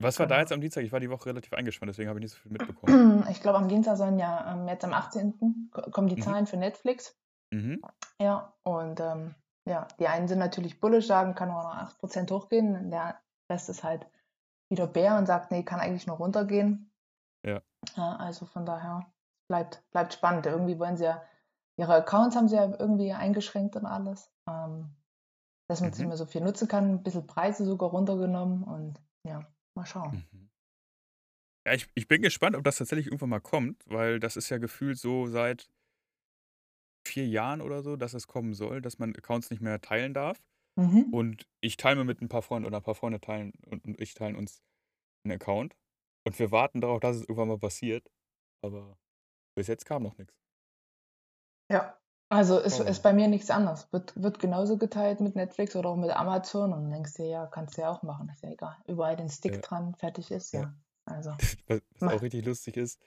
[0.00, 0.40] Was war da Genau.
[0.40, 0.82] jetzt am Dienstag?
[0.84, 3.24] Ich war die Woche relativ eingespannt, deswegen habe ich nicht so viel mitbekommen.
[3.30, 5.70] Ich glaube, am Dienstag sollen ja ähm, jetzt am 18.
[5.72, 6.22] ko- kommen die Mhm.
[6.22, 7.16] Zahlen für Netflix.
[7.50, 7.80] Mhm.
[8.20, 9.34] Ja, und ähm,
[9.66, 12.90] ja, die einen sind natürlich bullish, sagen, kann nur noch 8% hochgehen.
[12.90, 14.06] Der Rest ist halt
[14.70, 16.92] wieder Bär und sagt, nee, kann eigentlich nur runtergehen.
[17.44, 17.62] Ja.
[17.96, 19.06] ja also von daher
[19.48, 20.46] bleibt, bleibt spannend.
[20.46, 21.22] Irgendwie wollen sie ja,
[21.76, 24.30] ihre Accounts haben sie ja irgendwie eingeschränkt und alles.
[24.48, 24.94] Ähm,
[25.68, 26.08] dass man es nicht Mhm.
[26.08, 26.94] mehr so viel nutzen kann.
[26.94, 30.26] Ein bisschen Preise sogar runtergenommen und ja, mal schauen.
[30.32, 30.50] Mhm.
[31.66, 34.58] Ja, ich, ich bin gespannt, ob das tatsächlich irgendwann mal kommt, weil das ist ja
[34.58, 35.70] gefühlt so seit
[37.06, 40.42] vier Jahren oder so, dass es kommen soll, dass man Accounts nicht mehr teilen darf.
[40.76, 41.08] Mhm.
[41.12, 44.00] Und ich teile mir mit ein paar Freunden oder ein paar Freunde teilen und, und
[44.00, 44.62] ich teilen uns
[45.24, 45.76] einen Account.
[46.26, 48.10] Und wir warten darauf, dass es irgendwann mal passiert.
[48.62, 48.98] Aber
[49.56, 50.34] bis jetzt kam noch nichts.
[51.70, 51.98] Ja,
[52.30, 53.92] also ist, ist bei mir nichts anderes.
[53.92, 57.76] Wird, wird genauso geteilt mit Netflix oder auch mit Amazon und denkst du, ja, kannst
[57.76, 58.76] du ja auch machen, ist ja egal.
[58.86, 59.60] Überall den Stick Ja.
[59.60, 60.62] dran, fertig ist, Ja.
[60.62, 60.74] ja.
[61.06, 61.30] Also,
[61.68, 63.00] Was, was auch richtig lustig ist,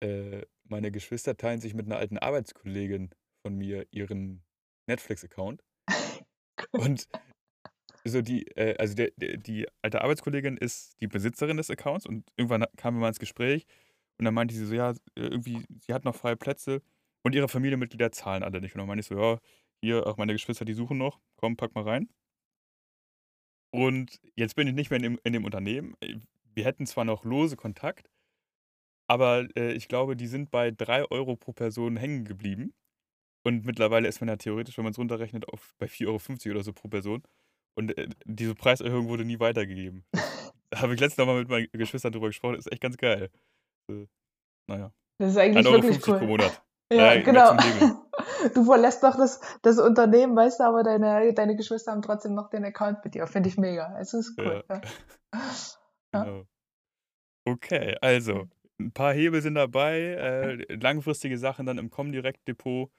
[0.00, 3.10] äh, meine Geschwister teilen sich mit einer alten Arbeitskollegin
[3.42, 4.42] von mir ihren
[4.86, 5.62] Netflix-Account.
[6.72, 7.08] Und
[8.04, 12.30] so die, äh, also der, der, die alte Arbeitskollegin ist die Besitzerin des Accounts und
[12.36, 13.66] irgendwann kamen wir mal ins Gespräch
[14.18, 16.82] und dann meinte sie so, ja, irgendwie, sie hat noch freie Plätze
[17.22, 18.74] und ihre Familienmitglieder zahlen alle nicht.
[18.74, 19.38] Und dann meinte ich so, ja,
[19.82, 22.08] hier, auch meine Geschwister, die suchen noch, komm, pack mal rein.
[23.72, 25.94] Und jetzt bin ich nicht mehr in dem, in dem Unternehmen.
[26.54, 28.10] Wir hätten zwar noch lose Kontakt,
[29.08, 32.74] aber äh, ich glaube, die sind bei 3 Euro pro Person hängen geblieben.
[33.42, 36.64] Und mittlerweile ist man ja theoretisch, wenn man es runterrechnet, auf bei 4,50 Euro oder
[36.64, 37.22] so pro Person.
[37.74, 40.04] Und äh, diese Preiserhöhung wurde nie weitergegeben.
[40.72, 42.54] Da habe ich letztens mal mit meinen Geschwistern drüber gesprochen.
[42.54, 43.28] Das ist echt ganz geil.
[43.90, 44.06] Äh,
[44.68, 46.26] naja, Das ist eigentlich 1,50 Euro wirklich pro cool.
[46.28, 46.62] Monat.
[46.92, 47.56] Ja, Äh, genau.
[48.54, 52.50] Du verlässt doch das, das Unternehmen, weißt du, aber deine, deine Geschwister haben trotzdem noch
[52.50, 53.26] den Account mit dir.
[53.26, 53.98] Finde ich mega.
[53.98, 54.62] Es ist cool.
[54.68, 54.82] Ja, Ja.
[56.14, 56.24] Ja.
[56.24, 56.44] genau.
[57.44, 58.44] Okay, also,
[58.78, 59.98] ein paar Hebel sind dabei.
[59.98, 62.90] Äh, langfristige Sachen dann im Comdirect-Depot.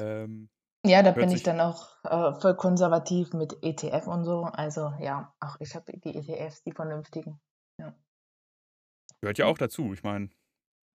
[0.00, 0.48] Ähm,
[0.86, 4.44] Ja, da bin ich dann auch äh, voll konservativ mit ETF und so.
[4.44, 7.40] Also ja, auch ich habe die ETFs, die vernünftigen.
[7.80, 7.94] Ja.
[9.20, 9.92] gehört ja auch dazu.
[9.92, 10.30] Ich meine,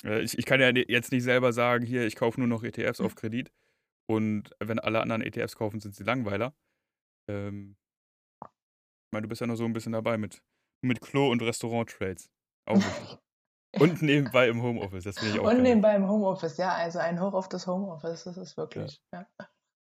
[0.03, 3.01] äh, ich, ich kann ja jetzt nicht selber sagen, hier, ich kaufe nur noch ETFs
[3.01, 3.51] auf Kredit.
[4.09, 6.55] Und wenn alle anderen ETFs kaufen, sind sie Langweiler.
[7.29, 7.75] Ähm,
[8.43, 10.41] ich meine, du bist ja noch so ein bisschen dabei mit,
[10.81, 12.29] mit Klo- und Restaurant-Trades.
[12.65, 13.19] Auch wichtig.
[13.79, 15.61] Und nebenbei im Homeoffice, das finde ich auch Und geil.
[15.61, 18.57] nebenbei im Homeoffice, ja, also ein Hoch auf das Homeoffice, das ist Ja.
[18.57, 19.01] wirklich.
[19.13, 19.25] Ja.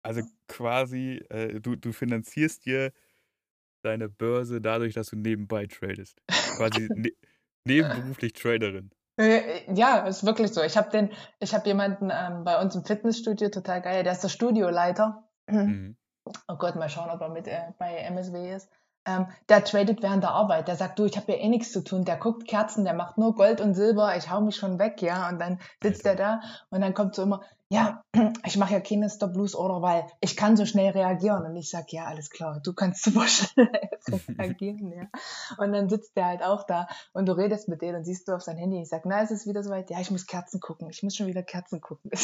[0.04, 2.92] Also quasi, äh, du, du finanzierst dir
[3.84, 6.22] deine Börse dadurch, dass du nebenbei tradest.
[6.56, 7.12] Quasi ne
[7.66, 8.92] nebenberuflich Traderin.
[9.20, 10.62] Äh, Ja, ist wirklich so.
[10.64, 14.24] Ich habe den, ich habe jemanden ähm, bei uns im Fitnessstudio, total geil, der ist
[14.24, 15.28] der Studioleiter.
[15.50, 15.98] Mhm.
[16.48, 18.70] Oh Gott, mal schauen, ob er mit äh, bei MSW ist.
[19.08, 20.68] Ähm, der tradet während der Arbeit.
[20.68, 22.04] Der sagt, du, ich habe ja eh nichts zu tun.
[22.04, 24.16] Der guckt Kerzen, der macht nur Gold und Silber.
[24.18, 25.30] Ich hau mich schon weg, ja.
[25.30, 26.24] Und dann sitzt Alter.
[26.24, 28.02] er da und dann kommt so immer, ja,
[28.46, 31.44] ich mache ja keine Stop-Loose-Order, weil ich kann so schnell reagieren.
[31.46, 33.70] Und ich sag, ja, alles klar, du kannst super schnell
[34.40, 35.08] reagieren, ja.
[35.58, 38.34] Und dann sitzt der halt auch da und du redest mit denen und siehst du
[38.34, 38.82] auf sein Handy.
[38.82, 39.90] Ich sag, na, ist es wieder soweit?
[39.90, 40.90] Ja, ich muss Kerzen gucken.
[40.90, 42.12] Ich muss schon wieder Kerzen gucken.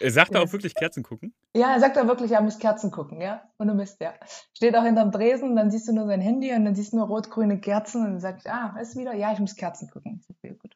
[0.00, 0.40] Er sagt Ja.
[0.40, 1.34] auch wirklich Kerzen gucken?
[1.54, 3.42] Ja, er sagt er wirklich, er muss Kerzen gucken, ja.
[3.58, 4.14] Und du Mist, ja.
[4.54, 7.06] Steht auch hinterm Dresen, dann siehst du nur sein Handy und dann siehst du nur
[7.06, 10.20] rot-grüne Kerzen und dann sagt, ah, ist wieder, ja, ich muss Kerzen gucken.
[10.20, 10.74] Ich sag, ja, gut.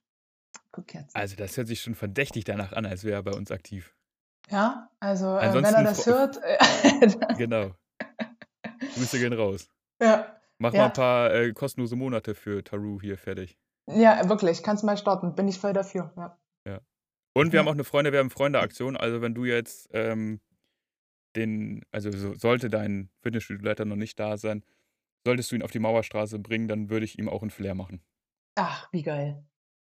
[0.83, 1.15] Kerzen.
[1.15, 3.95] Also das hört sich schon verdächtig danach an, als wäre er bei uns aktiv.
[4.51, 7.73] Ja, also äh, wenn er das hört, äh, Genau.
[8.95, 9.69] Grüße gehen raus.
[10.01, 13.59] ja, Mach mal ja, ein paar äh, kostenlose Monate für Taru hier fertig.
[13.89, 16.39] ja, wirklich, kannst mal starten, bin ich voll dafür, ja.
[16.67, 16.81] Ja.
[17.35, 17.71] Und wir haben Ja.
[17.73, 18.97] auch eine Freunde, wir haben Freunde-Aktion.
[18.97, 20.41] Also wenn du jetzt ähm,
[21.37, 24.65] den, also so, sollte dein Fitnessstudio-Leiter noch nicht da sein,
[25.27, 28.03] solltest du ihn auf die Mauerstraße bringen, dann würde ich ihm auch einen Flair machen.
[28.57, 29.43] Ach, wie geil.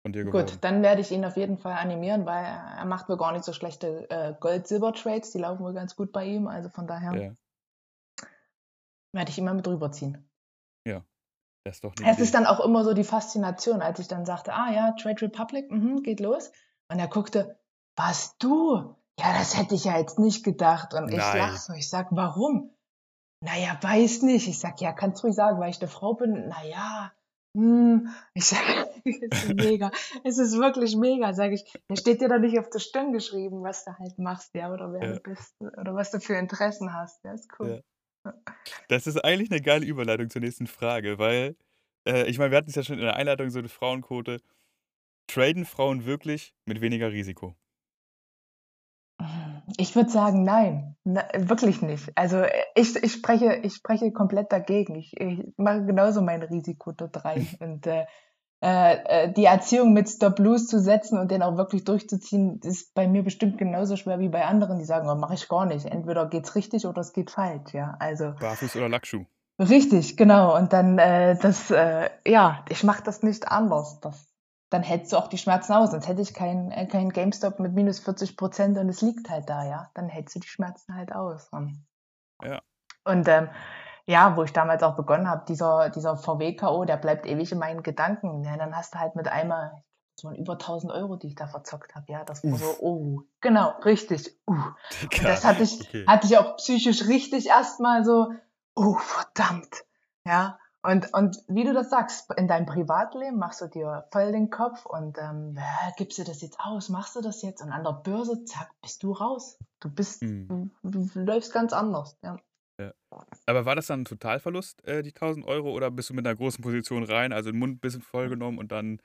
[0.07, 0.57] Von dir Gut, geworden.
[0.61, 3.51] dann werde ich ihn auf jeden Fall animieren, weil er macht wohl gar nicht so
[3.51, 7.35] schlechte äh, Gold-Silber-Trades, die laufen wohl ganz gut bei ihm, also von daher Ja,
[9.11, 10.29] werde ich mal mit rüberziehen.
[10.85, 11.03] ja,
[11.65, 12.31] das ist doch Es ist Idee.
[12.37, 16.03] dann auch immer so die Faszination, als ich dann sagte, ah ja, Trade Republic, mhm,
[16.03, 16.53] geht los.
[16.89, 17.59] Und er guckte,
[17.97, 18.95] was du?
[19.19, 20.93] Ja, das hätte ich ja jetzt nicht gedacht.
[20.93, 22.73] Und ich lach so, ich sag, warum?
[23.41, 24.47] Naja, weiß nicht.
[24.47, 26.47] Ich sag, ja, kannst ruhig sagen, weil ich eine Frau bin.
[26.47, 27.11] Naja,
[27.57, 28.09] hm.
[28.35, 28.59] Ich sag,
[29.03, 29.91] es ist mega.
[30.23, 31.65] Es ist wirklich mega, sag ich.
[31.87, 34.93] Da steht dir doch nicht auf der Stirn geschrieben, was du halt machst, ja, oder
[34.93, 37.23] wer Ja, du bist, oder was du für Interessen hast.
[37.23, 37.57] Ja, ist ja.
[37.59, 37.83] cool.
[38.89, 41.55] Das ist eigentlich eine geile Überleitung zur nächsten Frage, weil,
[42.07, 44.39] äh, ich meine, wir hatten es ja schon in der Einleitung so eine Frauenquote.
[45.25, 47.55] Traden Frauen wirklich mit weniger Risiko?
[49.77, 52.11] Ich würde sagen, nein, Na, wirklich nicht.
[52.15, 54.95] Also äh, ich, ich, spreche, ich spreche komplett dagegen.
[54.95, 57.47] Ich, ich mache genauso mein Risiko dort rein.
[57.59, 58.05] Und äh,
[58.59, 63.07] äh, die Erziehung mit Stop Loose zu setzen und den auch wirklich durchzuziehen, ist bei
[63.07, 65.85] mir bestimmt genauso schwer wie bei anderen, die sagen, oh, mache ich gar nicht.
[65.85, 67.73] Entweder geht's richtig oder es geht falsch.
[67.73, 69.25] Ja, also Barfuß oder Lackschuh?
[69.59, 70.57] richtig, genau.
[70.57, 73.99] Und dann äh, das, äh, ja, ich mache das nicht anders.
[74.01, 74.26] Das,
[74.69, 75.91] dann hältst du auch die Schmerzen aus.
[75.91, 79.49] Sonst hätte ich kein, äh, kein GameStop mit minus 40 Prozent und es liegt halt
[79.49, 79.89] da, ja.
[79.93, 81.47] Dann hältst du die Schmerzen halt aus.
[81.51, 81.85] Und
[82.43, 82.61] Ja.
[83.05, 83.49] Und ähm,
[84.05, 87.83] ja, wo ich damals auch begonnen habe, dieser, dieser VW-K.O., der bleibt ewig in meinen
[87.83, 88.43] Gedanken.
[88.43, 89.83] Ja, dann hast du halt mit einmal,
[90.15, 92.05] das waren über 1000 Euro, die ich da verzockt habe.
[92.09, 92.59] Ja, das war Uff.
[92.59, 94.37] so, oh, genau, richtig.
[94.47, 94.53] Uh.
[94.53, 96.05] Und das hatte ich, Okay.
[96.07, 98.31] hatte ich auch psychisch richtig erstmal so,
[98.75, 99.83] oh, verdammt.
[100.25, 104.49] Ja, und, und wie du das sagst, in deinem Privatleben machst du dir voll den
[104.49, 107.83] Kopf und ähm, ja, gibst du das jetzt aus, machst du das jetzt und an
[107.83, 109.57] der Börse, zack, bist du raus.
[109.79, 110.71] Du bist, Mhm.
[110.83, 112.17] du, du läufst ganz anders.
[112.23, 112.37] Ja.
[113.47, 116.35] Aber war das dann ein Totalverlust, äh, die 1000 Euro, oder bist du mit einer
[116.35, 119.01] großen Position rein, also den Mund ein bisschen vollgenommen und dann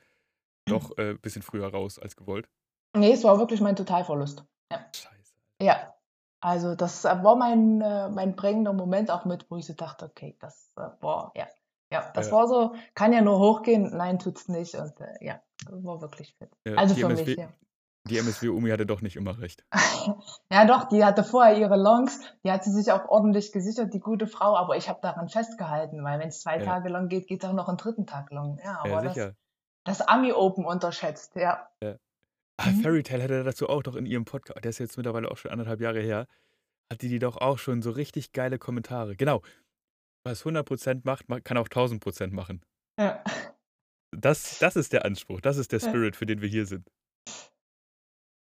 [0.65, 2.47] doch ein äh, bisschen früher raus als gewollt?
[2.95, 4.45] Nee, es war wirklich mein Totalverlust.
[4.71, 4.85] Ja.
[4.95, 5.33] Scheiße.
[5.61, 5.95] Ja.
[6.39, 10.05] Also das äh, war mein, äh, mein prägender Moment auch mit, wo ich so dachte,
[10.05, 11.47] okay, das äh, war, ja.
[11.93, 12.33] Ja, das Ja.
[12.33, 14.75] war so, kann ja nur hochgehen, nein, tut's nicht.
[14.75, 16.49] Und äh, ja, das war wirklich fit.
[16.67, 17.47] Ja, Also für MSW mich, ja.
[18.05, 19.63] Die MSW Umi hatte doch nicht immer recht.
[20.51, 24.01] Ja, doch, die hatte vorher ihre Longs, die hat sie sich auch ordentlich gesichert, die
[24.01, 26.65] gute Frau, aber ich habe daran festgehalten, weil wenn es zwei Ja.
[26.65, 28.59] Tage long geht, geht es auch noch einen dritten Tag long.
[28.63, 29.35] Ja, aber Ja, das, sicher.
[29.85, 31.67] das Ami Open unterschätzt, ja.
[31.81, 32.81] Ah, Mhm.
[32.81, 35.51] Fairy Tale hatte dazu auch doch in ihrem Podcast, der ist jetzt mittlerweile auch schon
[35.51, 36.27] anderthalb Jahre her,
[36.91, 39.15] hatte die doch auch schon so richtig geile Kommentare.
[39.15, 39.41] Genau.
[40.25, 42.61] Was 100% macht, ma- kann auch 1000% machen.
[42.99, 43.23] Ja.
[44.15, 45.79] Das, das ist der Anspruch, das ist der.
[45.79, 46.89] Spirit, für den wir hier sind.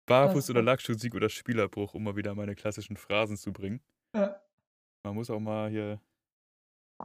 [0.06, 3.80] Barfuß oder Lackschuh-Sieg oder Spielerbruch, um mal wieder meine klassischen Phrasen zu bringen.
[4.14, 4.40] Ja.
[5.04, 6.00] Man muss auch mal hier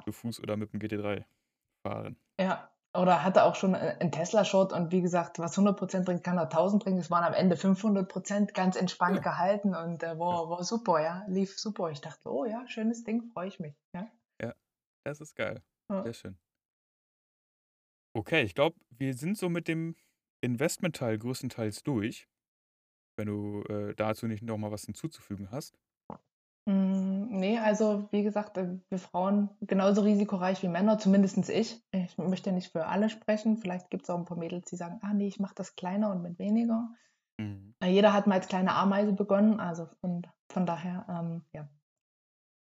[0.04, 1.24] zu Fuß oder mit dem GT3
[1.86, 2.18] fahren.
[2.40, 6.38] Ja, oder hatte auch schon äh, einen Tesla-Shot und wie gesagt, was 100% bringt, kann
[6.38, 7.00] er 1000 bringen.
[7.00, 9.22] Es waren am Ende 500%, ganz entspannt Ja.
[9.22, 11.90] gehalten und äh, war, war super, ja, lief super.
[11.92, 13.76] Ich dachte, oh ja, schönes Ding, freue ich mich.
[13.96, 14.08] Ja.
[15.08, 15.64] Das ist geil.
[15.90, 16.04] Ja.
[16.04, 16.38] Sehr schön.
[18.14, 19.96] Okay, ich glaube, wir sind so mit dem
[20.42, 22.28] Investmentteil größtenteils durch.
[23.18, 25.80] Wenn du äh, dazu nicht noch mal was hinzuzufügen hast.
[26.68, 31.82] Mm, Nee, also wie gesagt, äh, wir Frauen genauso risikoreich wie Männer, zumindest ich.
[31.92, 33.58] Ich möchte nicht für alle sprechen.
[33.58, 36.12] Vielleicht gibt es auch ein paar Mädels, die sagen, ah nee, ich mache das kleiner
[36.12, 36.90] und mit weniger.
[37.40, 37.76] Mhm.
[37.80, 41.70] Äh, Jeder hat mal als kleine Ameise begonnen, also von, von daher, ähm, ja.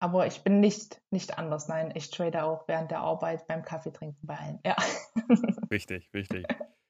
[0.05, 1.67] Aber ich bin nicht, nicht anders.
[1.67, 4.61] Nein, ich trade auch während der Arbeit, beim Kaffee trinken, bei allen.
[4.62, 4.77] Ja.
[5.71, 6.45] Wichtig, wichtig.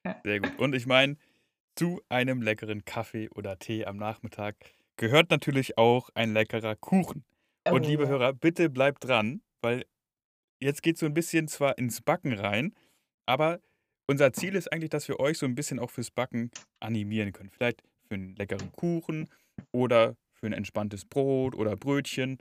[0.05, 0.17] Ja.
[0.25, 0.59] Sehr gut.
[0.59, 1.17] Und ich meine,
[1.77, 4.57] zu einem leckeren Kaffee oder Tee am Nachmittag
[4.97, 7.25] gehört natürlich auch ein leckerer Kuchen.
[7.69, 8.09] Und Oh, liebe.
[8.09, 9.85] Hörer, bitte bleibt dran, weil
[10.61, 12.75] jetzt geht so ein bisschen zwar ins Backen rein,
[13.27, 13.61] aber
[14.09, 16.51] unser Ziel ist eigentlich, dass wir euch so ein bisschen auch fürs Backen
[16.81, 17.51] animieren können.
[17.51, 19.29] Vielleicht für einen leckeren Kuchen
[19.71, 22.39] oder für ein entspanntes Brot oder Brötchen.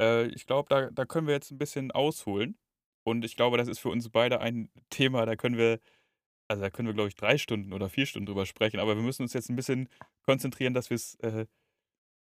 [0.00, 2.56] Äh, ich glaube, da, da können wir jetzt ein bisschen ausholen.
[3.04, 5.78] Und ich glaube, das ist für uns beide ein Thema, da können wir,
[6.48, 8.80] also da können wir, glaube ich, drei Stunden oder vier Stunden drüber sprechen.
[8.80, 9.88] Aber wir müssen uns jetzt ein bisschen
[10.22, 11.46] konzentrieren, dass wir es äh,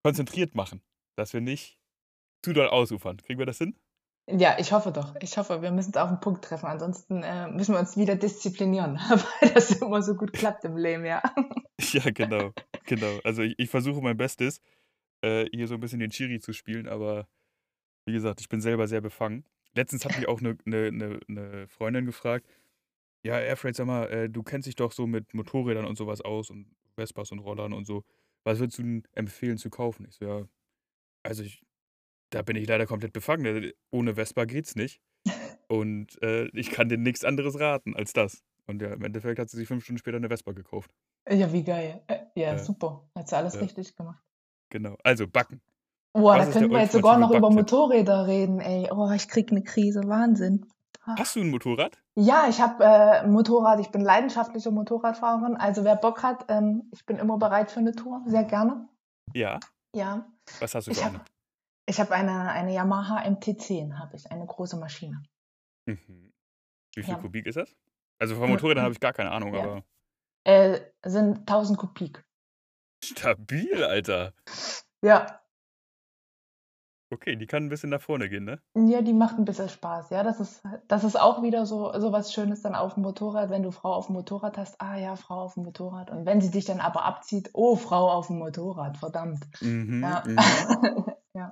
[0.04, 0.82] konzentriert machen.
[1.16, 1.78] Dass wir nicht
[2.44, 3.18] zu doll ausufern.
[3.18, 3.76] Kriegen wir das hin?
[4.32, 5.16] Ja, ich hoffe doch.
[5.22, 6.68] Ich hoffe, wir müssen es auf den Punkt treffen.
[6.68, 8.96] Ansonsten äh, müssen wir uns wieder disziplinieren,
[9.42, 11.22] weil das immer so gut klappt im Leben, ja.
[11.94, 12.52] Ja, genau.
[12.84, 13.20] genau.
[13.24, 14.60] Also ich, ich versuche mein Bestes,
[15.22, 17.26] äh, hier so ein bisschen den Chiri zu spielen, aber
[18.10, 19.46] wie gesagt, ich bin selber sehr befangen.
[19.76, 22.48] Letztens hat mich auch eine ne, ne, ne Freundin gefragt,
[23.24, 26.50] ja, Airfreight, sag mal, äh, du kennst dich doch so mit Motorrädern und sowas aus
[26.50, 28.04] und Vespas und Rollern und so.
[28.44, 30.06] Was würdest du denn empfehlen zu kaufen?
[30.10, 30.48] Ich so, ja,
[31.24, 31.62] also ich,
[32.32, 33.46] da bin ich leider komplett befangen.
[33.46, 35.02] Also, Ohne Vespa geht's nicht.
[35.68, 38.44] Und äh, ich kann dir nichts anderes raten als das.
[38.68, 40.92] Und ja, im Endeffekt hat sie sich fünf Stunden später eine Vespa gekauft.
[41.30, 42.02] Ja, wie geil.
[42.08, 42.58] Äh, ja, Ja.
[42.58, 43.10] super.
[43.16, 44.24] Hat sie alles richtig gemacht.
[44.70, 44.98] Genau.
[45.04, 45.62] Also backen.
[46.20, 47.50] Boah, Was da könnten wir jetzt sogar noch über?
[47.50, 48.90] Motorräder reden, ey.
[48.92, 50.02] Oh, ich krieg eine Krise.
[50.08, 50.66] Wahnsinn.
[51.06, 51.16] Ah.
[51.18, 51.98] Hast du ein Motorrad?
[52.16, 52.88] Ja, ich habe äh,
[53.22, 53.80] ein Motorrad.
[53.80, 55.56] Ich bin leidenschaftliche Motorradfahrerin.
[55.58, 58.22] Also wer Bock hat, ähm, ich bin immer bereit für eine Tour.
[58.28, 58.88] Sehr gerne.
[59.34, 59.60] Ja.
[59.96, 60.28] Ja.
[60.60, 61.26] Was hast du Ich für habe eine?
[61.88, 64.32] ich hab eine, eine Yamaha MT10, habe ich.
[64.32, 65.24] Eine große Maschine.
[65.86, 66.32] Mhm.
[66.96, 67.20] Wie viel Ja.
[67.20, 67.76] Kubik ist das?
[68.20, 69.62] Also von Äh, Motorrädern habe ich gar keine Ahnung, ja.
[69.64, 69.84] aber
[70.44, 72.24] Äh, sind 1000 Kubik.
[73.04, 74.34] stabil, Alter.
[75.02, 75.40] Ja.
[77.12, 78.62] Okay, die kann ein bisschen nach vorne gehen, ne?
[78.76, 80.12] Ja, die macht ein bisschen Spaß.
[80.12, 83.50] Ja, das ist, das ist auch wieder so, so was Schönes dann auf dem Motorrad,
[83.50, 84.80] wenn du Frau auf dem Motorrad hast.
[84.80, 86.12] Ah ja, Frau auf dem Motorrad.
[86.12, 89.40] Und wenn sie dich dann aber abzieht, oh, Frau auf dem Motorrad, verdammt.
[89.62, 90.24] Mhm, Ja.
[90.26, 90.38] mhm.
[91.34, 91.52] ja.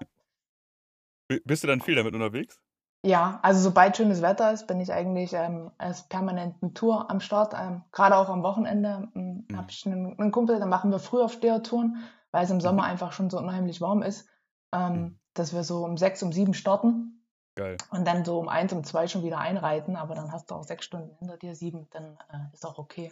[1.43, 2.59] Bist du dann viel damit unterwegs?
[3.03, 7.53] Ja, also sobald schönes Wetter ist, bin ich eigentlich ähm, als permanenten Tour am Start.
[7.59, 9.57] Ähm, Gerade auch am Wochenende ähm, Mhm.
[9.57, 12.89] habe ich einen, einen Kumpel, da machen wir Frühaufstehertouren, weil es im Sommer Mhm.
[12.89, 14.27] einfach schon so unheimlich warm ist,
[14.73, 15.19] ähm, Mhm.
[15.33, 17.25] dass wir so um sechs, um sieben starten
[17.55, 17.77] Geil.
[17.91, 19.95] und dann so um eins, um zwei schon wieder einreiten.
[19.95, 23.11] Aber dann hast du auch sechs Stunden hinter dir, sieben, dann äh, ist auch okay.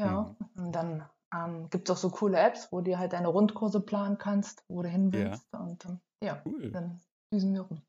[0.00, 3.80] Ja, und dann ähm, gibt es auch so coole Apps, wo du halt deine Rundkurse
[3.80, 5.20] planen kannst, wo du hin Ja.
[5.30, 5.52] willst.
[5.54, 6.70] Und ähm, ja, Cool.
[6.72, 7.00] dann
[7.32, 7.80] düsen wir rum.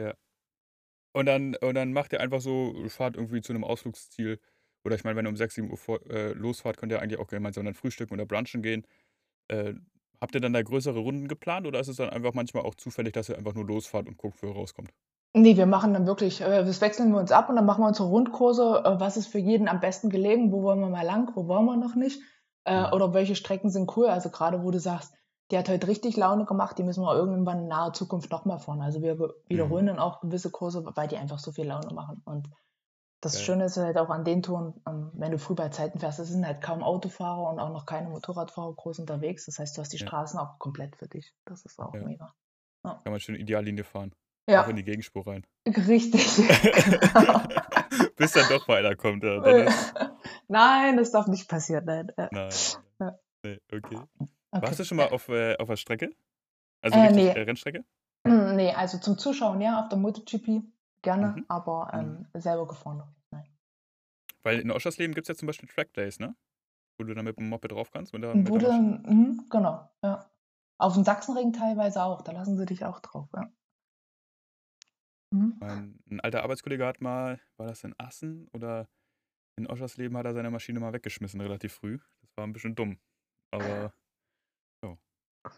[0.00, 0.14] Ja.
[1.12, 4.40] Und dann, und dann macht ihr einfach so, fahrt irgendwie zu einem Ausflugsziel.
[4.84, 7.18] Oder ich meine, wenn ihr um 6, 7 Uhr vor, äh, losfahrt, könnt ihr eigentlich
[7.18, 8.86] auch gemeinsam dann frühstücken oder brunchen gehen.
[9.48, 9.74] Äh,
[10.20, 13.12] habt ihr dann da größere Runden geplant oder ist es dann einfach manchmal auch zufällig,
[13.14, 14.90] dass ihr einfach nur losfahrt und guckt, wo ihr rauskommt?
[15.34, 17.88] Nee, wir machen dann wirklich, äh, das wechseln wir uns ab und dann machen wir
[17.88, 21.30] unsere Rundkurse, äh, was ist für jeden am besten gelegen, wo wollen wir mal lang,
[21.34, 22.22] wo wollen wir noch nicht,
[22.64, 22.92] äh, Mhm.
[22.94, 24.06] oder welche Strecken sind cool.
[24.06, 25.12] Also gerade wo du sagst,
[25.50, 28.80] die hat heute richtig Laune gemacht, die müssen wir irgendwann in naher Zukunft nochmal fahren.
[28.80, 29.30] Also wir Mhm.
[29.48, 32.22] wiederholen dann auch gewisse Kurse, weil die einfach so viel Laune machen.
[32.24, 32.48] Und
[33.26, 33.42] das Geil.
[33.44, 36.28] Schöne ist halt auch an den Touren, ähm, wenn du früh bei Zeiten fährst, es
[36.28, 39.46] sind halt kaum Autofahrer und auch noch keine Motorradfahrer groß unterwegs.
[39.46, 40.06] Das heißt, du hast die Ja.
[40.06, 41.34] Straßen auch komplett für dich.
[41.44, 42.02] Das ist auch Ja.
[42.02, 42.34] mega.
[42.82, 44.12] Kann man schön Ideallinie fahren.
[44.48, 45.44] Auch Ja, in die Gegenspur rein.
[45.66, 46.36] richtig.
[46.36, 47.40] Genau.
[48.16, 49.24] Bis dann doch mal einer kommt.
[49.24, 49.94] Ja, ist,
[50.48, 51.84] Nein, das darf nicht passieren.
[51.84, 52.08] Nein.
[52.16, 52.50] Ja, nein.
[53.00, 53.18] Ja.
[53.44, 53.96] Nee, okay.
[53.96, 54.28] okay.
[54.52, 56.10] Warst du schon mal auf, äh, auf der Strecke?
[56.80, 57.28] Also Äh, nee.
[57.28, 57.84] äh, Rennstrecke?
[58.24, 60.62] Nee, also zum Zuschauen ja, auf der MotoGP
[61.02, 61.44] gerne, Mhm.
[61.48, 63.08] aber ähm, selber gefahren noch.
[64.46, 66.36] Weil in Oschersleben gibt es ja zum Beispiel Trackdays, ne?
[66.98, 68.12] Wo du dann mit dem Moped drauf kannst.
[68.12, 69.02] Mit der, Und mit der Wurde, Maschine.
[69.04, 70.30] mhm, genau, ja.
[70.78, 73.50] Auf dem Sachsenring teilweise auch, da lassen sie dich auch drauf, ja.
[75.32, 75.60] Mhm.
[75.60, 78.88] Mein, ein alter Arbeitskollege hat mal, war das in Assen oder
[79.58, 81.98] in Oschersleben, hat er seine Maschine mal weggeschmissen, relativ früh.
[82.22, 82.98] Das war ein bisschen dumm.
[83.52, 83.94] Aber,
[84.84, 84.98] ja.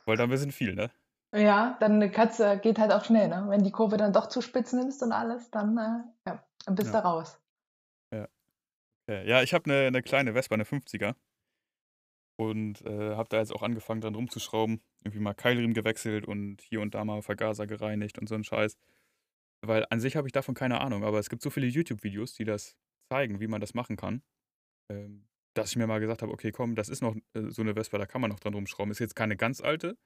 [0.07, 0.91] Wollte ein bisschen viel, ne?
[1.35, 3.47] Ja, dann eine Katze geht halt auch schnell, ne?
[3.49, 7.01] Wenn die Kurve dann doch zu spitz nimmst und alles, dann, äh, ja, bist Ja.
[7.01, 7.41] du raus.
[9.09, 11.17] Ja, ja ich habe eine, eine kleine Vespa, eine 50er.
[12.41, 14.81] Und äh, habe da jetzt auch angefangen, dran rumzuschrauben.
[15.03, 18.77] Irgendwie mal Keilriemen gewechselt und hier und da mal Vergaser gereinigt und so ein Scheiß.
[19.63, 22.45] Weil an sich habe ich davon keine Ahnung, aber es gibt so viele YouTube-Videos, die
[22.45, 22.77] das
[23.13, 24.23] zeigen, wie man das machen kann,
[24.91, 27.75] ähm, dass ich mir mal gesagt habe, okay, komm, das ist noch äh, so eine
[27.75, 28.93] Vespa, da kann man noch dran rumschrauben.
[28.93, 29.99] Ist jetzt keine ganz alte,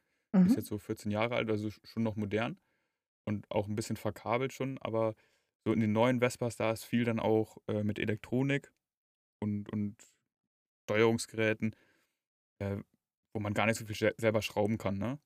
[0.46, 0.56] ist Mhm.
[0.56, 2.60] jetzt so 14 Jahre alt, also schon noch modern
[3.26, 5.14] und auch ein bisschen verkabelt schon, aber
[5.66, 8.72] so in den neuen Vespas, da ist viel dann auch äh, mit Elektronik
[9.42, 9.96] und, und
[10.84, 11.76] Steuerungsgeräten,
[12.60, 12.78] äh,
[13.34, 15.18] wo man gar nicht so viel sel- selber schrauben kann, ne?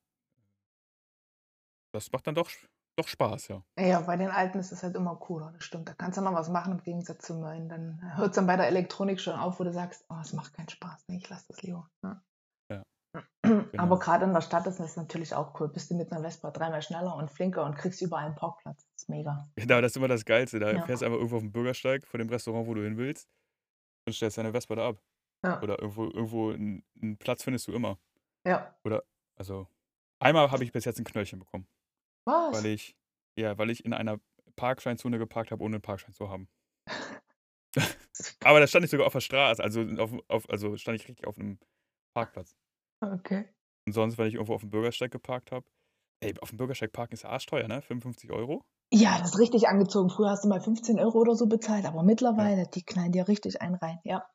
[1.93, 2.51] Das macht dann doch,
[2.97, 3.63] doch Spaß, ja.
[3.79, 5.87] Ja, bei den alten ist es halt immer cooler, das stimmt.
[5.87, 7.69] Da kannst du noch was machen im Gegensatz zum neuen.
[7.69, 10.53] Dann hört es dann bei der Elektronik schon auf, wo du sagst, oh, es macht
[10.53, 11.05] keinen Spaß.
[11.07, 11.89] Nee, ich lasse das lieber.
[12.03, 12.21] Ja.
[12.69, 12.83] Ja,
[13.43, 13.97] Aber genau.
[13.99, 15.69] gerade in der Stadt ist das natürlich auch cool.
[15.69, 18.85] Bist du mit einer Vespa dreimal schneller und flinker und kriegst überall einen Parkplatz.
[18.93, 19.49] Das ist mega.
[19.55, 20.59] Genau, das ist immer das Geilste.
[20.59, 20.85] Da Ja.
[20.85, 23.27] fährst du einfach irgendwo auf dem Bürgersteig vor dem Restaurant, wo du hin willst,
[24.07, 25.03] und stellst deine Vespa da ab.
[25.45, 25.61] Ja.
[25.61, 27.99] Oder irgendwo, irgendwo einen, Platz findest du immer.
[28.45, 28.75] Ja.
[28.83, 29.03] Oder,
[29.35, 29.67] also,
[30.19, 31.67] einmal habe ich bis jetzt ein Knöllchen bekommen,
[32.25, 32.63] weil Was?
[32.63, 32.97] ich,
[33.37, 34.19] ja, weil ich in einer
[34.55, 36.47] Parkscheinzone geparkt habe, ohne einen Parkschein zu haben.
[38.43, 41.27] Aber da stand ich sogar auf der Straße, also, auf, auf, also stand ich richtig
[41.27, 41.59] auf einem
[42.15, 42.57] Parkplatz.
[43.01, 43.45] Okay.
[43.85, 45.67] Und sonst, wenn ich irgendwo auf dem Bürgersteig geparkt habe,
[46.21, 47.81] ey, auf dem Bürgersteig parken ist ja arschteuer, ne?
[47.81, 48.65] 55 Euro.
[48.91, 50.09] Ja, das ist richtig angezogen.
[50.09, 53.27] Früher hast du mal 15 Euro oder so bezahlt, aber Ja, mittlerweile, die knallen dir
[53.27, 53.99] richtig einen rein.
[54.03, 54.25] Ja.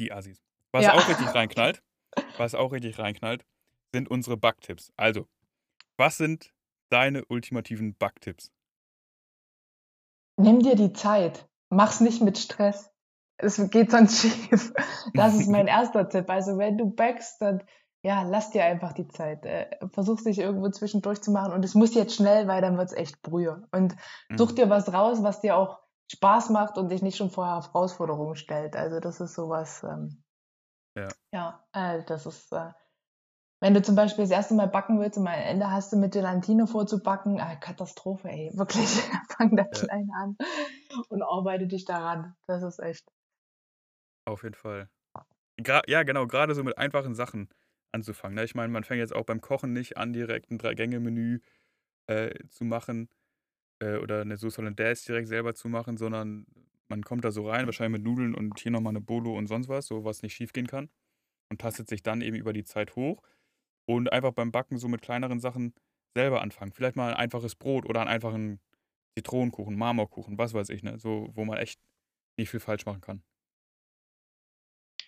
[0.00, 0.42] die Assis.
[0.72, 0.92] Was Ja.
[0.94, 1.82] auch richtig reinknallt,
[2.36, 3.44] was auch richtig reinknallt,
[3.94, 4.92] sind unsere Backtipps.
[4.96, 5.26] Also,
[5.96, 6.52] was sind
[6.90, 8.52] deine ultimativen Backtipps?
[10.38, 11.48] Nimm dir die Zeit.
[11.70, 12.92] Mach's nicht mit Stress.
[13.38, 14.72] Es geht sonst schief.
[15.14, 16.28] Das ist mein erster Tipp.
[16.28, 17.62] Also wenn du backst, dann
[18.06, 19.44] ja, lass dir einfach die Zeit.
[19.44, 22.92] Äh, Versuch dich irgendwo zwischendurch zu machen und es muss jetzt schnell, weil dann wird's
[22.92, 23.66] echt Brühe.
[23.72, 23.96] Und
[24.36, 24.54] such Mhm.
[24.54, 25.80] dir was raus, was dir auch
[26.12, 28.76] Spaß macht und dich nicht schon vor Herausforderungen stellt.
[28.76, 30.22] Also das ist sowas, ähm,
[30.94, 31.16] Ja.
[31.32, 32.70] ja, äh, das ist, äh,
[33.60, 36.12] wenn du zum Beispiel das erste Mal backen willst und am Ende hast du mit
[36.12, 38.88] Gelatine vorzubacken, äh, Katastrophe, ey, wirklich,
[39.36, 40.36] fang da Ja, klein an
[41.10, 42.36] und arbeite dich daran.
[42.46, 43.08] Das ist echt.
[44.24, 44.88] auf jeden Fall.
[45.62, 47.48] Gra ja, genau, gerade so mit einfachen Sachen
[47.92, 48.36] anzufangen.
[48.36, 48.44] Ne?
[48.44, 51.40] Ich meine, man fängt jetzt auch beim Kochen nicht an, direkt ein Drei-Gänge-Menü
[52.06, 53.08] äh, zu machen
[53.80, 56.46] äh, oder eine Sauce Hollandaise direkt selber zu machen, sondern
[56.88, 59.68] man kommt da so rein, wahrscheinlich mit Nudeln und hier nochmal eine Bolo und sonst
[59.68, 60.88] was, so was nicht schief gehen kann
[61.50, 63.22] und tastet sich dann eben über die Zeit hoch
[63.86, 65.74] und einfach beim Backen so mit kleineren Sachen
[66.14, 66.72] selber anfangen.
[66.72, 68.60] Vielleicht mal ein einfaches Brot oder einen einfachen
[69.16, 70.98] Zitronenkuchen, Marmorkuchen, was weiß ich, ne?
[70.98, 71.80] So, wo man echt
[72.38, 73.22] nicht viel falsch machen kann.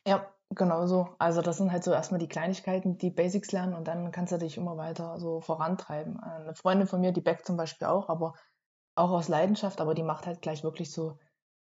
[0.07, 1.15] Ja, genau so.
[1.19, 4.39] Also das sind halt so erstmal die Kleinigkeiten, die Basics lernen und dann kannst du
[4.39, 6.21] dich immer weiter so vorantreiben.
[6.21, 8.35] Eine Freundin von mir, die backt zum Beispiel auch, aber
[8.97, 11.19] auch aus Leidenschaft, aber die macht halt gleich wirklich so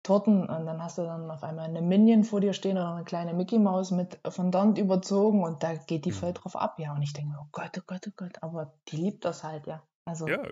[0.03, 3.05] Torten und dann hast du dann auf einmal eine Minion vor dir stehen oder eine
[3.05, 6.33] kleine Mickey Maus mit Fondant überzogen und da geht die voll Mhm.
[6.33, 6.93] drauf ab, ja.
[6.93, 9.83] Und ich denke oh Gott, oh Gott, oh Gott, aber die liebt das halt, ja.
[10.05, 10.51] Also Ja,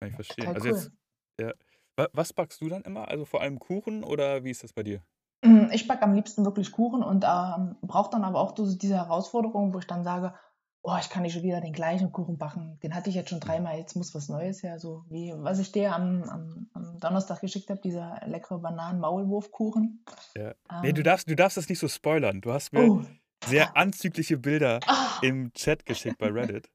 [0.00, 0.52] kann ich verstehen.
[0.52, 0.68] total Also cool.
[0.68, 0.92] jetzt,
[1.40, 1.52] ja.
[1.96, 3.08] Wa was backst du dann immer?
[3.08, 5.04] Also vor allem Kuchen oder wie ist das bei dir?
[5.42, 9.72] Mm, Ich backe am liebsten wirklich Kuchen und ähm, brauche dann aber auch diese Herausforderung,
[9.74, 10.34] wo ich dann sage,
[10.82, 12.78] oh, ich kann nicht schon wieder den gleichen Kuchen backen.
[12.82, 14.78] Den hatte ich jetzt schon dreimal, jetzt muss was Neues her.
[14.78, 20.04] So wie was ich dir am, am, am Donnerstag geschickt habe, dieser leckere Bananen-Maulwurfkuchen.
[20.36, 20.54] Ja.
[20.82, 22.40] Nee, du Ähm, darfst, du darfst das nicht so spoilern.
[22.40, 23.02] Du hast mir oh,
[23.44, 26.70] sehr anzügliche Bilder ah, im Chat geschickt bei Reddit.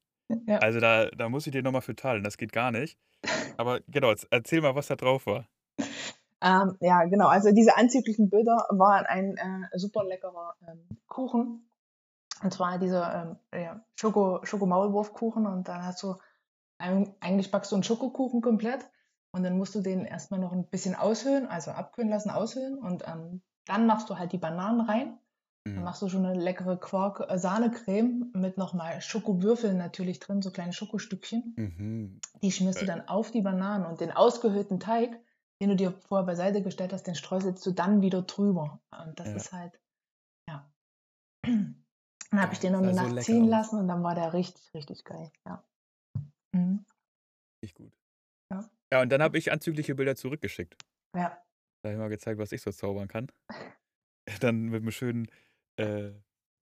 [0.48, 0.58] ja.
[0.60, 2.24] Also da, da muss ich dir nochmal für teilen.
[2.24, 2.98] Das geht gar nicht.
[3.58, 5.48] Aber genau, erzähl mal, was da drauf war.
[6.46, 7.28] Ähm, ja, genau.
[7.28, 11.68] Also diese anzüglichen Bilder waren ein äh, super leckerer ähm, Kuchen.
[12.44, 15.48] Und zwar dieser ähm, ja, Schoko, Schokomaulwurfkuchen.
[15.48, 16.16] Und dann hast du,
[16.78, 18.88] eigentlich backst du einen Schokokuchen komplett.
[19.32, 22.78] Und dann musst du den erstmal noch ein bisschen aushöhlen, also abkühlen lassen, aushöhlen.
[22.78, 25.18] Und ähm, dann machst du halt die Bananen rein.
[25.64, 25.84] Dann Mhm.
[25.84, 31.54] machst du schon eine leckere Quark-Sahnecreme mit nochmal Schokowürfeln natürlich drin, so kleine Schokostückchen.
[31.58, 32.20] Mhm.
[32.44, 35.20] Die schmierst du dann auf die Bananen und den ausgehöhlten Teig,
[35.62, 38.82] den du dir vorher beiseite gestellt hast, den streuselst du dann wieder drüber.
[38.92, 39.36] Und das Ja.
[39.36, 39.80] ist halt,
[40.50, 40.72] ja.
[42.32, 44.34] Dann habe ich den noch eine so Nacht lecker ziehen lassen und dann war der
[44.34, 45.32] richtig, richtig geil.
[45.46, 45.64] Ja.
[46.54, 46.86] Mhm.
[47.62, 47.94] Nicht gut.
[48.52, 48.70] Ja.
[48.92, 50.76] Ja, und dann habe ich anzügliche Bilder zurückgeschickt.
[51.16, 51.42] Ja.
[51.82, 53.32] Da habe ich mal gezeigt, was ich so zaubern kann.
[54.42, 55.28] Dann mit einem schönen,
[55.78, 56.24] äh, mit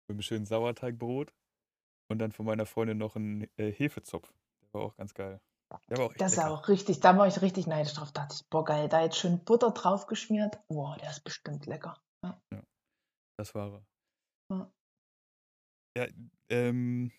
[0.09, 1.33] einem schönen Sauerteigbrot
[2.09, 4.33] und dann von meiner Freundin noch ein äh, Hefezopf.
[4.61, 5.41] Der war auch ganz geil.
[6.17, 6.51] Das ist lecker.
[6.51, 8.11] auch richtig, da war ich richtig neidisch drauf.
[8.11, 10.59] Da dachte ich, boah, geil, da jetzt schön Butter drauf geschmiert.
[10.67, 12.01] Boah, der ist bestimmt lecker.
[12.23, 12.41] Ja.
[12.51, 12.61] Ja,
[13.37, 13.85] das war er.
[14.51, 14.71] Ja.
[15.97, 16.07] Ja,
[16.49, 17.11] ähm,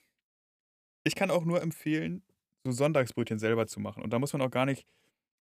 [1.04, 2.24] ich kann auch nur empfehlen,
[2.64, 4.02] so Sonntagsbrötchen selber zu machen.
[4.02, 4.86] Und da muss man auch gar nicht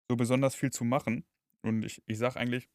[0.09, 1.25] so besonders viel zu machen.
[1.61, 2.69] Und ich, ich sage eigentlich,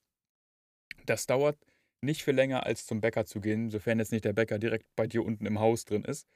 [1.06, 1.58] das dauert
[2.02, 5.06] nicht viel länger, als zum Bäcker zu gehen, sofern jetzt nicht der Bäcker direkt bei
[5.06, 6.28] dir unten im Haus drin ist.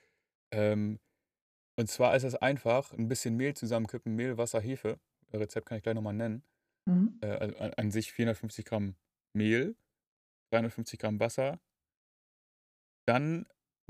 [0.51, 0.99] Ähm,
[1.79, 4.99] und zwar ist es einfach, ein bisschen Mehl zusammenkippen, Mehl, Wasser, Hefe.
[5.33, 6.43] Rezept kann ich gleich nochmal nennen.
[6.87, 7.18] Mhm.
[7.20, 8.97] Äh, also an, an sich 450 Gramm
[9.33, 9.76] Mehl,
[10.51, 11.61] 350 Gramm Wasser,
[13.07, 13.47] dann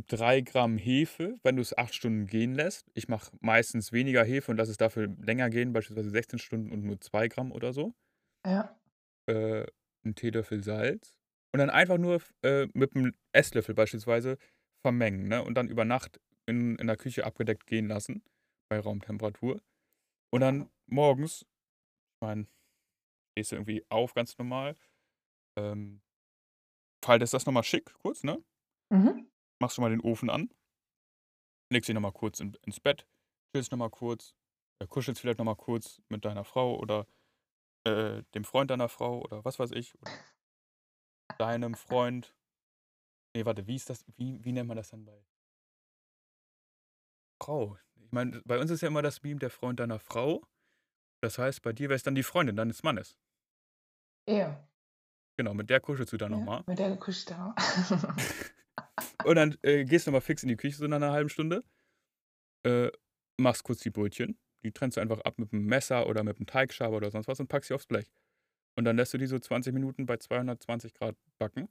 [0.06, 2.90] 3 Gramm Hefe, wenn du es 8 Stunden gehen lässt.
[2.92, 6.84] Ich mache meistens weniger Hefe und lasse es dafür länger gehen, beispielsweise 16 Stunden und
[6.84, 7.94] nur 2 Gramm oder so.
[8.44, 8.78] Ja.
[9.26, 9.66] Äh,
[10.04, 11.16] ein Teelöffel Salz.
[11.54, 14.36] Und dann einfach nur äh, mit einem Esslöffel beispielsweise
[14.82, 15.26] vermengen.
[15.26, 15.42] Ne?
[15.42, 18.22] Und dann über Nacht in, in der Küche abgedeckt gehen lassen,
[18.70, 19.60] bei Raumtemperatur.
[20.32, 22.46] Und dann morgens, ich meine,
[23.32, 24.76] stehst du irgendwie auf ganz normal,
[25.58, 26.00] ähm,
[27.04, 28.42] faltest das nochmal schick, kurz, ne?
[28.90, 29.30] Mhm.
[29.60, 30.50] machst schon mal den Ofen an,
[31.70, 33.06] legst dich nochmal kurz in, ins Bett,
[33.54, 34.34] chillst nochmal kurz,
[34.82, 37.06] äh, kuschelst vielleicht nochmal kurz mit deiner Frau oder
[37.86, 40.10] äh, dem Freund deiner Frau oder was weiß ich, oder
[41.38, 42.34] deinem Freund.
[43.36, 45.22] Nee, warte, wie ist das, wie, wie nennt man das dann bei
[47.40, 47.78] Frau?
[47.96, 50.46] Ich meine, bei uns ist ja immer das Meme der Freund deiner Frau.
[51.20, 53.18] Das heißt, bei dir wäre es dann die Freundin deines Mannes.
[54.28, 54.68] Ja.
[55.36, 56.38] Genau, mit der kuschelst du dann ja.
[56.38, 56.62] nochmal.
[56.66, 57.54] Mit der Küche da.
[59.24, 61.64] Und dann äh, gehst du mal fix in die Küche so nach einer halben Stunde,
[62.64, 62.90] äh,
[63.36, 66.46] machst kurz die Brötchen, die trennst du einfach ab mit einem Messer oder mit einem
[66.46, 68.10] Teigschaber oder sonst was und packst sie aufs Blech.
[68.76, 71.68] Und dann lässt du die so 20 Minuten bei 220 Grad backen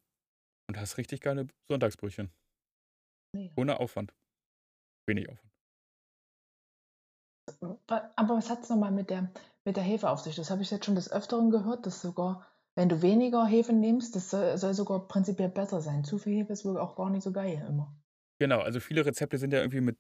[0.68, 2.32] und hast richtig geile Sonntagsbrötchen.
[3.34, 3.53] Mega.
[3.55, 4.13] Ohne Aufwand.
[5.05, 5.53] Wenig Aufwand.
[7.60, 9.32] Aber was hat es nochmal mit der,
[9.66, 10.36] mit der Hefe auf sich?
[10.36, 12.45] Das habe ich jetzt schon des Öfteren gehört, dass sogar,
[12.76, 16.03] wenn du weniger Hefe nimmst, das soll, soll sogar prinzipiell besser sein.
[16.03, 17.95] Zu viel Hefe ist wohl auch gar nicht so geil immer.
[18.39, 19.97] Genau, also viele Rezepte sind ja irgendwie mit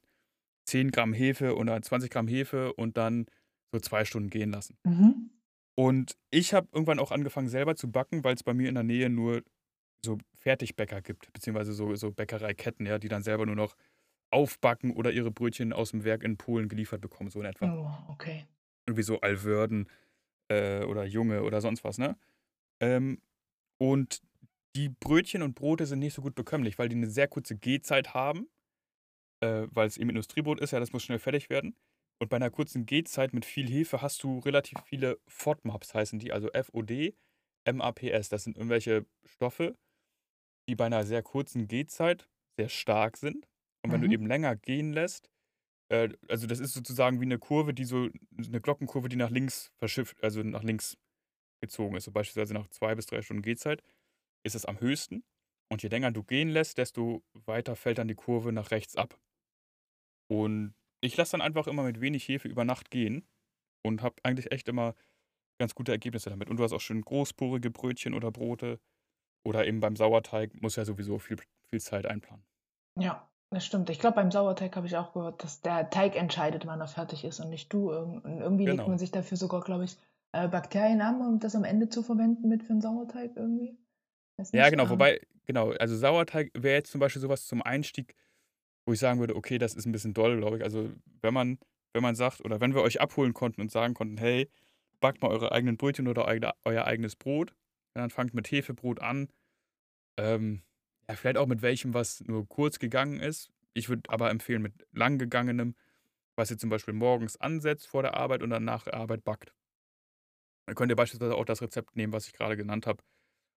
[0.65, 3.25] 10 Gramm Hefe oder 20 Gramm Hefe und dann
[3.71, 4.77] so zwei Stunden gehen lassen.
[4.83, 5.31] Mhm.
[5.75, 8.83] Und ich habe irgendwann auch angefangen selber zu backen, weil es bei mir in der
[8.83, 9.43] Nähe nur
[10.03, 13.75] so Fertigbäcker gibt, beziehungsweise so, so Bäckereiketten, ja, die dann selber nur noch
[14.31, 17.73] aufbacken oder ihre Brötchen aus dem Werk in Polen geliefert bekommen, so in etwa.
[18.07, 18.45] Oh, okay.
[18.85, 19.89] Irgendwie so Alwörden
[20.49, 22.17] äh, oder Junge oder sonst was, ne?
[22.81, 23.21] Ähm,
[23.79, 24.21] und
[24.75, 28.13] die Brötchen und Brote sind nicht so gut bekömmlich, weil die eine sehr kurze Gehzeit
[28.13, 28.47] haben,
[29.41, 31.75] äh, weil es eben Industriebrot ist, ja, das muss schnell fertig werden.
[32.19, 36.31] Und bei einer kurzen Gehzeit mit viel Hefe hast du relativ viele FODMAPs, heißen die,
[36.31, 37.15] also FOD,
[37.71, 38.29] MAPS.
[38.29, 39.75] Das sind irgendwelche Stoffe,
[40.67, 43.47] die bei einer sehr kurzen Gehzeit sehr stark sind.
[43.87, 44.07] Und wenn Mhm.
[44.09, 45.29] du eben länger gehen lässt,
[45.89, 49.71] äh, also das ist sozusagen wie eine Kurve, die so, eine Glockenkurve, die nach links
[49.77, 50.97] verschifft, also nach links
[51.61, 52.05] gezogen ist.
[52.05, 53.83] So beispielsweise nach zwei bis drei Stunden Gehzeit
[54.43, 55.25] ist es am höchsten.
[55.71, 59.19] Und je länger du gehen lässt, desto weiter fällt dann die Kurve nach rechts ab.
[60.29, 63.27] Und ich lasse dann einfach immer mit wenig Hefe über Nacht gehen
[63.83, 64.95] und habe eigentlich echt immer
[65.59, 66.49] ganz gute Ergebnisse damit.
[66.49, 68.79] Und du hast auch schön großporige Brötchen oder Brote.
[69.45, 71.37] Oder eben beim Sauerteig muss ja sowieso viel,
[71.69, 72.45] viel Zeit einplanen.
[72.95, 73.89] Ja, das stimmt.
[73.89, 77.23] Ich glaube, beim Sauerteig habe ich auch gehört, dass der Teig entscheidet, wann er fertig
[77.23, 77.91] ist und nicht du.
[77.91, 78.89] Und irgendwie legt Genau.
[78.89, 79.97] man sich dafür sogar, glaube ich,
[80.33, 83.77] äh, Bakterien an, um das am Ende zu verwenden mit für einen Sauerteig irgendwie.
[84.51, 84.83] Ja, genau.
[84.83, 88.15] ähm, Wobei, genau, also Sauerteig wäre jetzt zum Beispiel sowas zum Einstieg
[88.87, 90.63] wo ich sagen würde, okay, das ist ein bisschen doll, glaube ich.
[90.63, 90.89] Also,
[91.21, 91.59] wenn man,
[91.93, 94.49] wenn man sagt, oder wenn wir euch abholen konnten und sagen konnten, hey,
[95.01, 97.53] backt mal eure eigenen Brötchen oder euer, euer eigenes Brot,
[97.93, 99.27] dann fangt mit Hefebrot an.
[100.17, 100.61] Ähm,
[101.09, 103.51] ja, vielleicht auch mit welchem, was nur kurz gegangen ist.
[103.73, 105.75] Ich würde aber empfehlen mit lang gegangenem,
[106.35, 109.53] was ihr zum Beispiel morgens ansetzt vor der Arbeit und dann nach der Arbeit backt.
[110.65, 113.03] Dann könnt ihr beispielsweise auch das Rezept nehmen, was ich gerade genannt habe.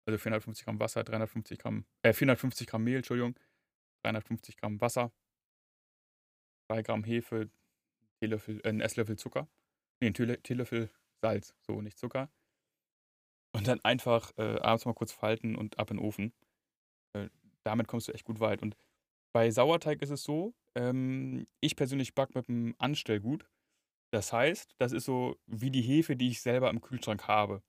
[0.07, 3.39] Also 450 Gramm Wasser, 350 Gramm, äh, 450 Gramm Mehl, Entschuldigung,
[4.03, 5.13] 350 Gramm Wasser,
[6.69, 7.51] 3 Gramm Hefe,
[8.21, 9.49] Teelöffel, äh, ein Esslöffel Zucker,
[10.01, 10.91] nee, ein Teelöffel
[11.21, 12.31] Salz, so nicht Zucker.
[13.53, 16.33] Und dann einfach äh, abends mal kurz falten und ab in den Ofen.
[17.15, 17.29] Äh,
[17.65, 18.63] damit kommst du echt gut weit.
[18.63, 18.77] Und
[19.33, 23.47] bei Sauerteig ist es so, ähm, ich persönlich backe mit einem Anstellgut.
[24.11, 27.63] Das heißt, das ist so wie die Hefe, die ich selber im Kühlschrank habe.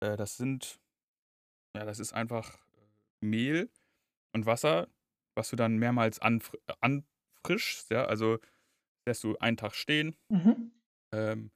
[0.00, 0.80] Äh, das sind,
[1.76, 3.70] ja, das ist einfach äh, Mehl
[4.32, 4.88] und Wasser,
[5.34, 7.90] was du dann mehrmals anfr äh, anfrischst.
[7.90, 8.38] Ja, also
[9.06, 10.16] lässt du einen Tag stehen.
[10.28, 10.72] Mhm.
[11.12, 11.50] Ähm,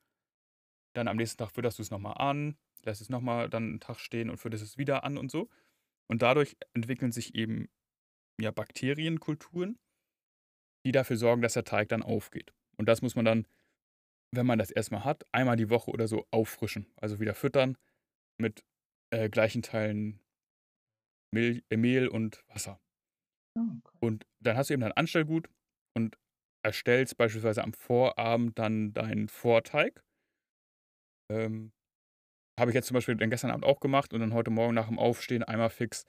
[0.95, 3.99] dann am nächsten Tag fütterst du es nochmal an, lässt es nochmal dann einen Tag
[3.99, 5.49] stehen und fütterst es wieder an und so.
[6.11, 7.69] Und dadurch entwickeln sich eben
[8.41, 9.79] ja, Bakterienkulturen,
[10.87, 12.53] die dafür sorgen, dass der Teig dann aufgeht.
[12.77, 13.47] Und das muss man dann,
[14.35, 16.93] wenn man das erstmal hat, einmal die Woche oder so auffrischen.
[16.97, 17.79] Also wieder füttern
[18.39, 18.65] mit
[19.11, 20.21] äh, gleichen Teilen
[21.33, 22.81] Mehl, äh, Mehl und Wasser.
[23.57, 23.99] Oh, okay.
[24.01, 25.49] Und dann hast du eben dein Anstellgut
[25.97, 26.19] und
[26.65, 30.03] erstellst beispielsweise am Vorabend dann deinen Vorteig.
[31.31, 31.73] Ähm,
[32.59, 34.89] habe ich jetzt zum Beispiel dann gestern Abend auch gemacht und dann heute Morgen nach
[34.89, 36.05] dem Aufstehen einmal fix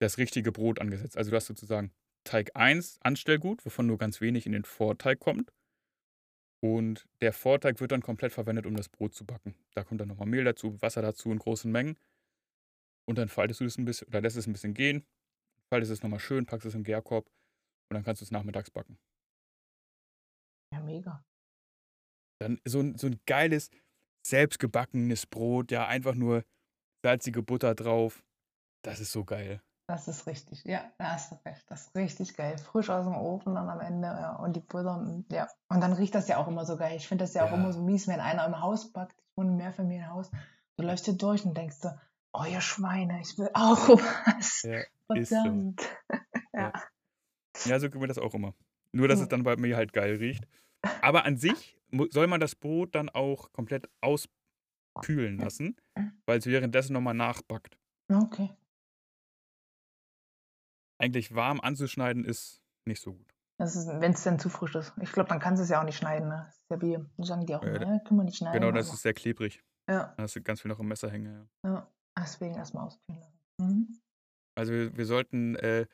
[0.00, 1.16] das richtige Brot angesetzt.
[1.16, 1.92] Also du hast sozusagen
[2.24, 5.52] Teig 1, Anstellgut, wovon nur ganz wenig in den Vorteig kommt.
[6.60, 9.54] Und der Vorteig wird dann komplett verwendet, um das Brot zu backen.
[9.74, 11.98] Da kommt dann nochmal Mehl dazu, Wasser dazu in großen Mengen.
[13.06, 15.04] Und dann faltest du es ein bisschen, oder lässt es ein bisschen gehen,
[15.68, 17.26] faltest es nochmal schön, packst es im Gärkorb
[17.90, 18.98] und dann kannst du es nachmittags backen.
[20.72, 21.22] Ja, mega.
[22.40, 23.70] Dann so ein, so ein geiles,
[24.24, 26.44] selbstgebackenes Brot, ja, einfach nur
[27.02, 28.24] salzige Butter drauf.
[28.82, 29.60] Das ist so geil.
[29.86, 31.62] Das ist richtig, ja, da hast du recht.
[31.68, 32.56] Das ist richtig geil.
[32.56, 34.36] Frisch aus dem Ofen dann am Ende, ja.
[34.36, 35.46] Und die Butter, ja.
[35.68, 36.96] Und dann riecht das ja auch immer so geil.
[36.96, 39.14] Ich finde das ja, ja, auch immer so mies, wenn einer im Haus backt.
[39.18, 40.30] Ich wohne im Mehrfamilienhaus.
[40.78, 41.90] Du läufst hier durch und denkst so,
[42.32, 43.88] oh, ihr Schweine, ich will auch
[44.26, 44.62] was.
[44.62, 45.82] Ja, Verdammt.
[46.54, 46.60] So.
[46.60, 46.72] ja.
[47.64, 48.54] ja, so geht mir das auch immer.
[48.92, 49.24] Nur, dass hm.
[49.24, 50.46] es dann bei mir halt geil riecht.
[51.02, 51.73] Aber an sich
[52.10, 55.76] soll man das Brot dann auch komplett auskühlen lassen,
[56.26, 57.78] weil es währenddessen nochmal nachbackt.
[58.12, 58.50] Okay.
[60.98, 63.34] Eigentlich warm anzuschneiden ist nicht so gut.
[63.58, 64.92] Wenn es dann zu frisch ist.
[65.00, 66.28] Ich glaube, dann kannst du es ja auch nicht schneiden.
[66.28, 66.44] Ne?
[66.46, 68.02] Das ist ja wie, sagen die auch, ja, ne?
[68.04, 68.60] können wir nicht schneiden.
[68.60, 68.94] Genau, das aber.
[68.94, 69.62] ist sehr klebrig.
[69.88, 70.14] Ja.
[70.16, 71.48] Da hast du ganz viel noch im Messer hängen.
[71.64, 71.92] Ja, ja.
[72.18, 73.38] deswegen erstmal auskühlen lassen.
[73.60, 74.00] Mhm.
[74.56, 75.86] Also wir, wir sollten äh,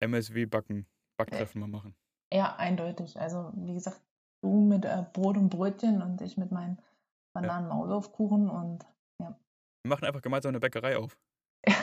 [0.00, 0.86] MSW-Backen,
[1.18, 1.94] Backtreffen mal machen.
[2.32, 3.18] Ja, eindeutig.
[3.18, 4.00] Also wie gesagt,
[4.42, 6.78] du mit äh, Brot und Brötchen und ich mit meinen
[7.34, 8.84] Bananen-Maulwurfkuchen und
[9.20, 9.38] ja.
[9.84, 11.16] Wir machen einfach gemeinsam eine Bäckerei auf.
[11.66, 11.74] ja,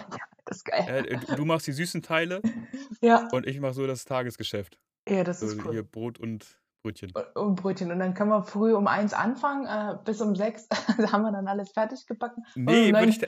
[0.46, 1.06] das ist geil.
[1.08, 2.42] Äh, du machst die süßen Teile
[3.02, 3.28] ja.
[3.32, 4.80] und ich mache so das Tagesgeschäft.
[5.08, 5.72] Ja, das so ist cool.
[5.72, 7.12] Hier Brot und Brötchen.
[7.34, 7.92] Und Brötchen.
[7.92, 10.68] Und dann können wir früh um eins anfangen, äh, bis um sechs
[11.12, 12.44] haben wir dann alles fertig gebacken.
[12.56, 13.20] Nee, würde ich.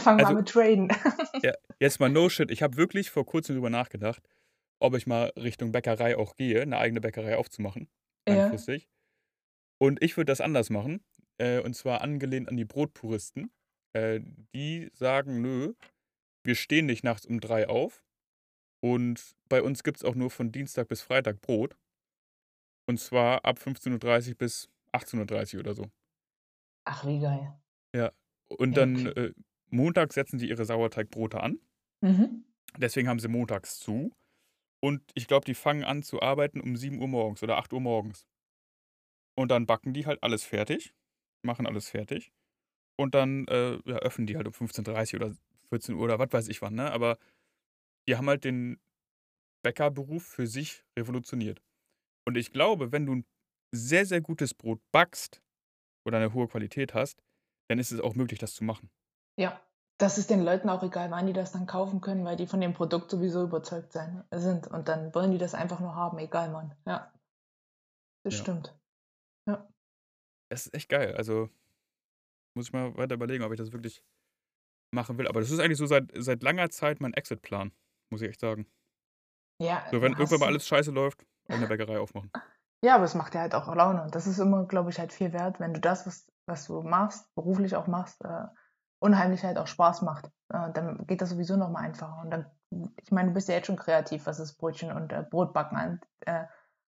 [0.00, 0.88] fangen wir also, an mit Traden.
[1.42, 2.50] ja, jetzt mal no shit.
[2.50, 4.22] Ich habe wirklich vor kurzem darüber nachgedacht,
[4.78, 7.88] ob ich mal Richtung Bäckerei auch gehe, eine eigene Bäckerei aufzumachen
[8.28, 8.84] langfristig.
[8.84, 8.88] Ja.
[9.80, 11.04] Und ich würde das anders machen.
[11.38, 13.50] Äh, und zwar angelehnt an die Brotpuristen.
[13.94, 14.20] Äh,
[14.54, 15.74] die sagen, nö,
[16.44, 18.04] wir stehen nicht nachts um drei auf.
[18.80, 21.76] Und bei uns gibt es auch nur von Dienstag bis Freitag Brot.
[22.88, 25.86] Und zwar ab 15.30 Uhr bis 18.30 Uhr oder so.
[26.84, 27.54] Ach, wie geil.
[27.94, 28.12] Ja.
[28.48, 29.20] Und dann okay.
[29.20, 29.34] äh,
[29.70, 31.60] montags setzen sie ihre Sauerteigbrote an.
[32.02, 32.44] Mhm.
[32.76, 34.12] Deswegen haben sie montags zu.
[34.82, 37.80] Und ich glaube, die fangen an zu arbeiten um 7 Uhr morgens oder 8 Uhr
[37.80, 38.26] morgens.
[39.36, 40.94] Und dann backen die halt alles fertig,
[41.42, 42.32] machen alles fertig.
[42.98, 45.36] Und dann äh, ja, öffnen die halt um 15.30 Uhr oder
[45.70, 46.90] 14 Uhr oder was weiß ich wann, ne?
[46.92, 47.18] Aber
[48.08, 48.80] die haben halt den
[49.64, 51.62] Bäckerberuf für sich revolutioniert.
[52.26, 53.26] Und ich glaube, wenn du ein
[53.74, 55.42] sehr, sehr gutes Brot backst
[56.06, 57.22] oder eine hohe Qualität hast,
[57.68, 58.90] dann ist es auch möglich, das zu machen.
[59.38, 59.60] Ja,
[59.98, 62.60] das ist den Leuten auch egal, wann die das dann kaufen können, weil die von
[62.60, 64.66] dem Produkt sowieso überzeugt sein, sind.
[64.66, 66.74] Und dann wollen die das einfach nur haben, egal wann.
[66.86, 67.12] Ja.
[68.24, 68.40] Das ja.
[68.40, 68.76] stimmt.
[69.48, 69.68] Ja.
[70.50, 71.14] Das ist echt geil.
[71.16, 71.48] Also
[72.54, 74.04] muss ich mal weiter überlegen, ob ich das wirklich
[74.92, 75.26] machen will.
[75.26, 77.72] Aber das ist eigentlich so seit, seit langer Zeit mein Exit-Plan,
[78.10, 78.66] muss ich echt sagen.
[79.60, 79.86] Ja.
[79.90, 82.30] So, wenn irgendwann mal alles scheiße läuft, eine Bäckerei aufmachen.
[82.84, 84.02] Ja, aber es macht ja halt auch Laune.
[84.02, 86.82] Und das ist immer, glaube ich, halt viel wert, wenn du das, was, was du
[86.82, 88.46] machst, beruflich auch machst, äh,
[89.02, 90.26] Unheimlichkeit auch Spaß macht.
[90.48, 92.20] Äh, dann geht das sowieso nochmal einfacher.
[92.22, 92.46] Und dann
[93.02, 96.00] ich meine, du bist ja jetzt schon kreativ, was das Brötchen und äh, Brotbacken an,
[96.20, 96.44] äh,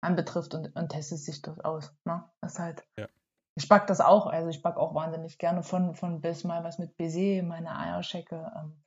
[0.01, 1.95] anbetrifft und, und testest sich das aus.
[2.05, 2.23] Ne?
[2.41, 2.85] Das ist halt.
[2.97, 3.07] Ja.
[3.55, 6.79] Ich back das auch, also ich back auch wahnsinnig gerne von, von bis mal was
[6.79, 8.81] mit Baiser, meine Eierschecke, ähm, Mhm.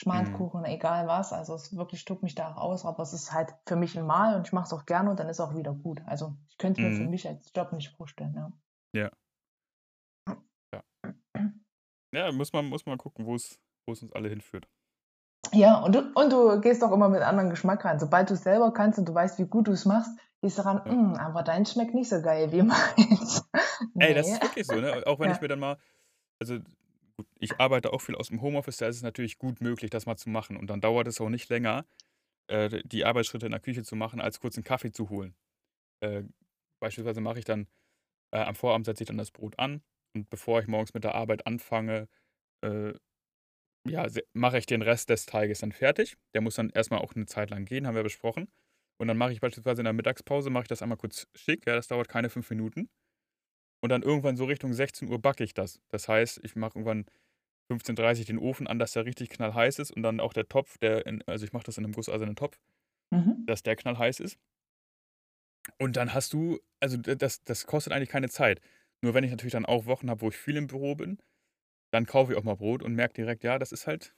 [0.00, 1.32] Schmalzkuchen, egal was.
[1.32, 4.04] Also es wirklich tobt mich da auch aus, aber es ist halt für mich ein
[4.06, 6.02] Mal und ich mache es auch gerne und dann ist es auch wieder gut.
[6.06, 7.10] Also ich könnte es mir für Mhm.
[7.10, 8.34] mich als Job nicht vorstellen.
[8.34, 8.52] Ja.
[8.92, 9.10] Ja.
[10.74, 10.82] Ja.
[12.12, 14.68] Ja, muss man, muss man gucken, wo es uns alle hinführt.
[15.52, 18.00] Ja, und du, und du gehst auch immer mit anderen Geschmack rein.
[18.00, 20.10] Sobald du es selber kannst und du weißt, wie gut du es machst,
[20.42, 20.92] gehst du ran, Ja.
[20.92, 23.48] "Mm, aber dein schmeckt nicht so geil wie meins.
[23.98, 24.34] Ey, das Nee.
[24.34, 25.02] ist wirklich so, ne?
[25.06, 25.40] Auch wenn ich Ja.
[25.40, 25.78] mir dann mal,
[26.40, 26.58] also
[27.16, 30.06] gut, ich arbeite auch viel aus dem Homeoffice, da ist es natürlich gut möglich, das
[30.06, 30.56] mal zu machen.
[30.56, 31.86] Und dann dauert es auch nicht länger,
[32.48, 35.36] äh, die Arbeitsschritte in der Küche zu machen, als kurz einen Kaffee zu holen.
[36.00, 36.24] Äh,
[36.80, 37.68] beispielsweise mache ich dann,
[38.32, 39.82] äh, am Vorabend setze ich dann das Brot an
[40.14, 42.08] und bevor ich morgens mit der Arbeit anfange,
[42.62, 42.94] äh,
[43.88, 46.16] ja, mache ich den Rest des Teiges dann fertig.
[46.34, 48.48] Der muss dann erstmal auch eine Zeit lang gehen, haben wir besprochen.
[48.98, 51.74] Und dann mache ich beispielsweise in der Mittagspause, mache ich das einmal kurz schick, ja,
[51.76, 52.88] das dauert keine fünf Minuten.
[53.82, 55.80] Und dann irgendwann so Richtung 16 Uhr backe ich das.
[55.88, 57.06] Das heißt, ich mache irgendwann
[57.68, 60.78] 15.30 Uhr den Ofen an, dass der richtig knallheiß ist und dann auch der Topf,
[60.78, 62.58] der in, also ich mache das in einem gusseisernen Topf,
[63.12, 63.46] Mhm.
[63.46, 64.38] dass der knallheiß ist.
[65.78, 68.60] Und dann hast du, also das, das kostet eigentlich keine Zeit.
[69.02, 71.18] Nur wenn ich natürlich dann auch Wochen habe, wo ich viel im Büro bin,
[71.92, 74.14] dann kaufe ich auch mal Brot und merke direkt, ja, das ist halt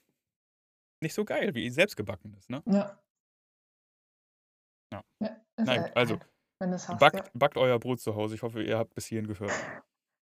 [1.03, 2.49] nicht so geil, wie selbst gebacken ist.
[2.51, 2.63] Ne?
[2.67, 2.99] Ja.
[4.93, 5.05] Ja.
[5.23, 6.19] Ja, Nein, halt- also,
[6.63, 6.99] halt, hast.
[6.99, 7.31] Backt, Ja.
[7.35, 8.35] backt euer Brot zu Hause.
[8.35, 9.53] Ich hoffe, ihr habt bis hierhin gehört.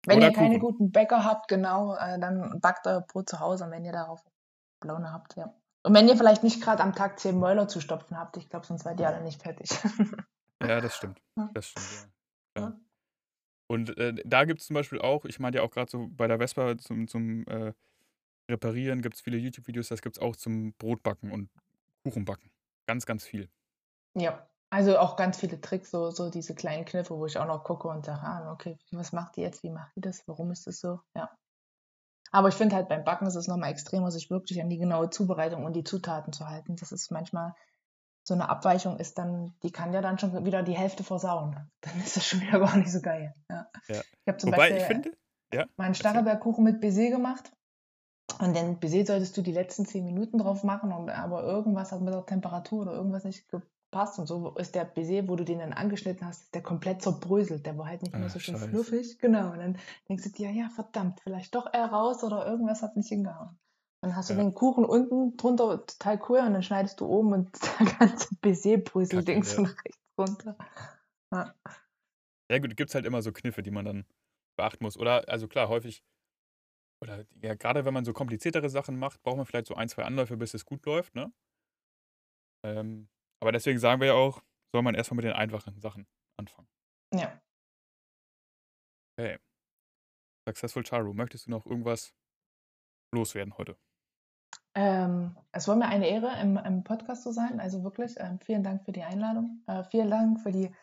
[0.05, 0.77] Wenn Oder ihr keine Kuchen.
[0.77, 4.23] guten Bäcker habt, genau, äh, dann backt euer Brot zu Hause, wenn ihr darauf
[4.83, 5.53] Laune habt, ja.
[5.83, 8.65] Und wenn ihr vielleicht nicht gerade am Tag zehn Mäuler zu stopfen habt, ich glaube,
[8.65, 9.69] sonst seid ihr alle nicht fertig.
[10.63, 11.21] Ja, das stimmt.
[11.55, 12.09] Das stimmt,
[12.57, 12.61] ja.
[12.63, 12.79] Ja.
[13.71, 16.27] Und äh, da gibt es zum Beispiel auch, ich meinte ja auch gerade so bei
[16.27, 17.71] der Vespa zum, zum äh,
[18.49, 21.49] Reparieren gibt es viele YouTube-Videos, das gibt es auch zum Brotbacken und
[22.03, 22.51] Kuchenbacken.
[22.85, 23.49] Ganz, ganz viel.
[24.13, 27.63] Ja, also auch ganz viele Tricks, so, so diese kleinen Kniffe, wo ich auch noch
[27.63, 30.67] gucke und sage, ah, okay, was macht die jetzt, wie macht die das, warum ist
[30.67, 30.99] das so?
[31.15, 31.29] Ja.
[32.33, 35.11] Aber ich finde halt beim Backen ist es nochmal extremer, sich wirklich an die genaue
[35.11, 36.75] Zubereitung und die Zutaten zu halten.
[36.75, 37.55] Das ist manchmal
[38.23, 41.55] so eine Abweichung ist dann, die kann ja dann schon wieder die Hälfte versauen.
[41.81, 43.33] Dann ist das schon wieder gar nicht so geil.
[43.49, 43.67] Ja.
[43.87, 44.01] Ja.
[44.01, 45.11] Ich habe zum Wobei Beispiel finde,
[45.53, 47.51] ja, meinen Starrebergkuchen mit Baiser gemacht.
[48.39, 52.01] Und den Baiser solltest du die letzten zehn Minuten drauf machen, und, aber irgendwas hat
[52.01, 54.19] mit der Temperatur oder irgendwas nicht gepasst.
[54.19, 57.65] Und so ist der Baiser, wo du den dann angeschnitten hast, ist der komplett zerbröselt.
[57.65, 58.69] Der war halt nicht mehr Ah, so schön scheiße.
[58.69, 59.17] fluffig.
[59.19, 59.51] Genau.
[59.51, 63.09] Und dann denkst du dir, ja, verdammt, vielleicht doch eher raus oder irgendwas hat nicht
[63.09, 63.57] hingehauen.
[64.03, 64.39] Dann hast du Ja.
[64.39, 68.77] den Kuchen unten drunter total cool und dann schneidest du oben und der ganze Baiser
[68.77, 69.59] bröselt Kacke, links ja.
[69.59, 70.57] und rechts runter.
[71.33, 71.55] Ja.
[72.51, 74.05] ja gut, gibt es halt immer so Kniffe, die man dann
[74.57, 74.97] beachten muss.
[74.97, 76.03] Oder, also klar, häufig,
[77.03, 80.03] oder ja, gerade wenn man so kompliziertere Sachen macht, braucht man vielleicht so ein, zwei
[80.03, 81.31] Anläufe, bis es gut läuft, ne?
[82.65, 84.43] Ähm, aber deswegen sagen wir ja auch,
[84.73, 86.07] soll man erstmal mit den einfachen Sachen
[86.39, 86.67] anfangen.
[87.13, 87.39] ja.
[89.19, 89.37] Okay.
[90.47, 92.15] Successful Charu, möchtest du noch irgendwas
[93.13, 93.77] loswerden heute?
[94.73, 97.59] Ähm, es war mir eine Ehre, im, im Podcast zu sein.
[97.59, 99.61] Also wirklich, ähm, vielen Dank für die Einladung.
[99.67, 100.73] Äh, vielen Dank für die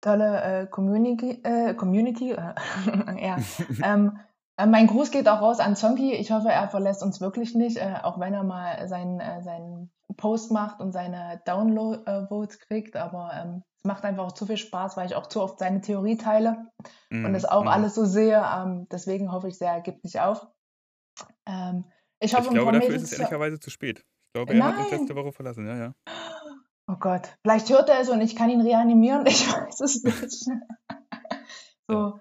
[0.00, 1.40] tolle äh, Community.
[1.44, 2.54] Äh, Community äh,
[3.24, 3.36] ja.
[3.84, 4.18] ähm,
[4.56, 6.14] äh, mein Gruß geht auch raus an Zonki.
[6.14, 10.50] Ich hoffe, er verlässt uns wirklich nicht, äh, auch wenn er mal seinen, seinen Post
[10.50, 12.96] macht und seine Download-Votes kriegt.
[12.96, 15.80] Aber ähm, es macht einfach auch zu viel Spaß, weil ich auch zu oft seine
[15.80, 16.66] Theorie teile
[17.10, 17.68] und Mhm, das auch mhm.
[17.68, 18.42] alles so sehe.
[18.56, 20.46] Ähm, deswegen hoffe ich sehr, er gibt nicht auf.
[21.46, 21.84] Ähm,
[22.22, 23.98] ich Ich glaube, dafür ist es ehrlicherweise zu spät.
[24.00, 25.00] Ich glaube, er hat uns Nein.
[25.00, 25.94] letzte Woche verlassen, ja, ja.
[26.90, 29.24] Oh Gott, vielleicht hört er es und ich kann ihn reanimieren.
[29.26, 30.46] Ich weiß es nicht.
[31.88, 32.18] so,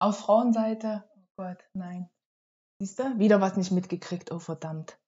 [0.00, 1.04] auf Frauenseite.
[1.16, 2.08] Oh Gott, nein.
[2.80, 3.18] Siehst du?
[3.18, 4.30] Wieder was nicht mitgekriegt.
[4.30, 4.98] Oh, verdammt.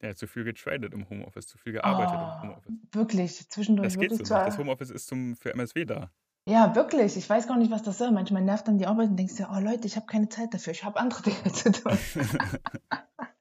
[0.00, 2.72] Er hat zu viel getradet im Homeoffice, zu viel gearbeitet im Oh, Homeoffice.
[2.92, 4.46] wirklich, zwischendurch Das geht so zwar.
[4.46, 6.10] Das Homeoffice ist zum, für MSW da.
[6.48, 7.16] Ja, wirklich.
[7.16, 8.10] Ich weiß gar nicht, was das soll.
[8.10, 10.72] Manchmal nervt dann die Arbeit und denkst dir, oh Leute, ich habe keine Zeit dafür.
[10.72, 11.96] Ich habe andere Dinge zu tun.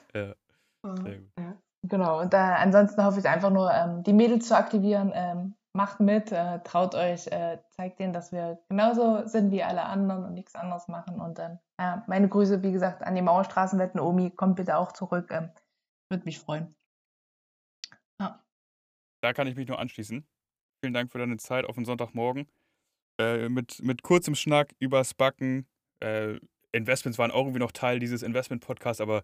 [0.14, 0.34] ja,
[0.82, 1.20] gut.
[1.38, 2.20] Ja, genau.
[2.20, 5.12] Und äh, ansonsten hoffe ich einfach nur, ähm, die Mädels zu aktivieren.
[5.14, 9.84] Ähm, macht mit, äh, traut euch, äh, zeigt denen, dass wir genauso sind wie alle
[9.84, 11.18] anderen und nichts anderes machen.
[11.18, 13.98] Und dann äh, meine Grüße, wie gesagt, an die Mauerstraßenwetten.
[13.98, 15.30] Omi, kommt bitte auch zurück.
[15.30, 15.50] Ähm,
[16.10, 16.74] Würde mich freuen.
[19.22, 20.26] Da kann ich mich nur anschließen.
[20.84, 22.48] Vielen Dank für deine Zeit auf den Sonntagmorgen.
[23.20, 25.66] Äh, mit, mit kurzem Schnack übers Backen.
[26.00, 26.40] Äh,
[26.72, 29.22] Investments waren auch irgendwie noch Teil dieses Investment-Podcasts, aber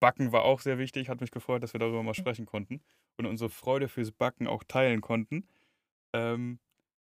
[0.00, 1.08] Backen war auch sehr wichtig.
[1.08, 2.82] Hat mich gefreut, dass wir darüber mal sprechen konnten
[3.16, 5.46] und unsere Freude fürs Backen auch teilen konnten.
[6.12, 6.58] Ähm,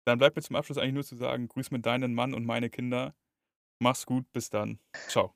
[0.06, 2.70] dann bleibt mir zum Abschluss eigentlich nur zu sagen: Grüß mit deinen Mann und meine
[2.70, 3.16] Kinder.
[3.80, 4.80] Mach's gut, bis dann.
[5.08, 5.36] Ciao.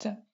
[0.00, 0.31] Ciao.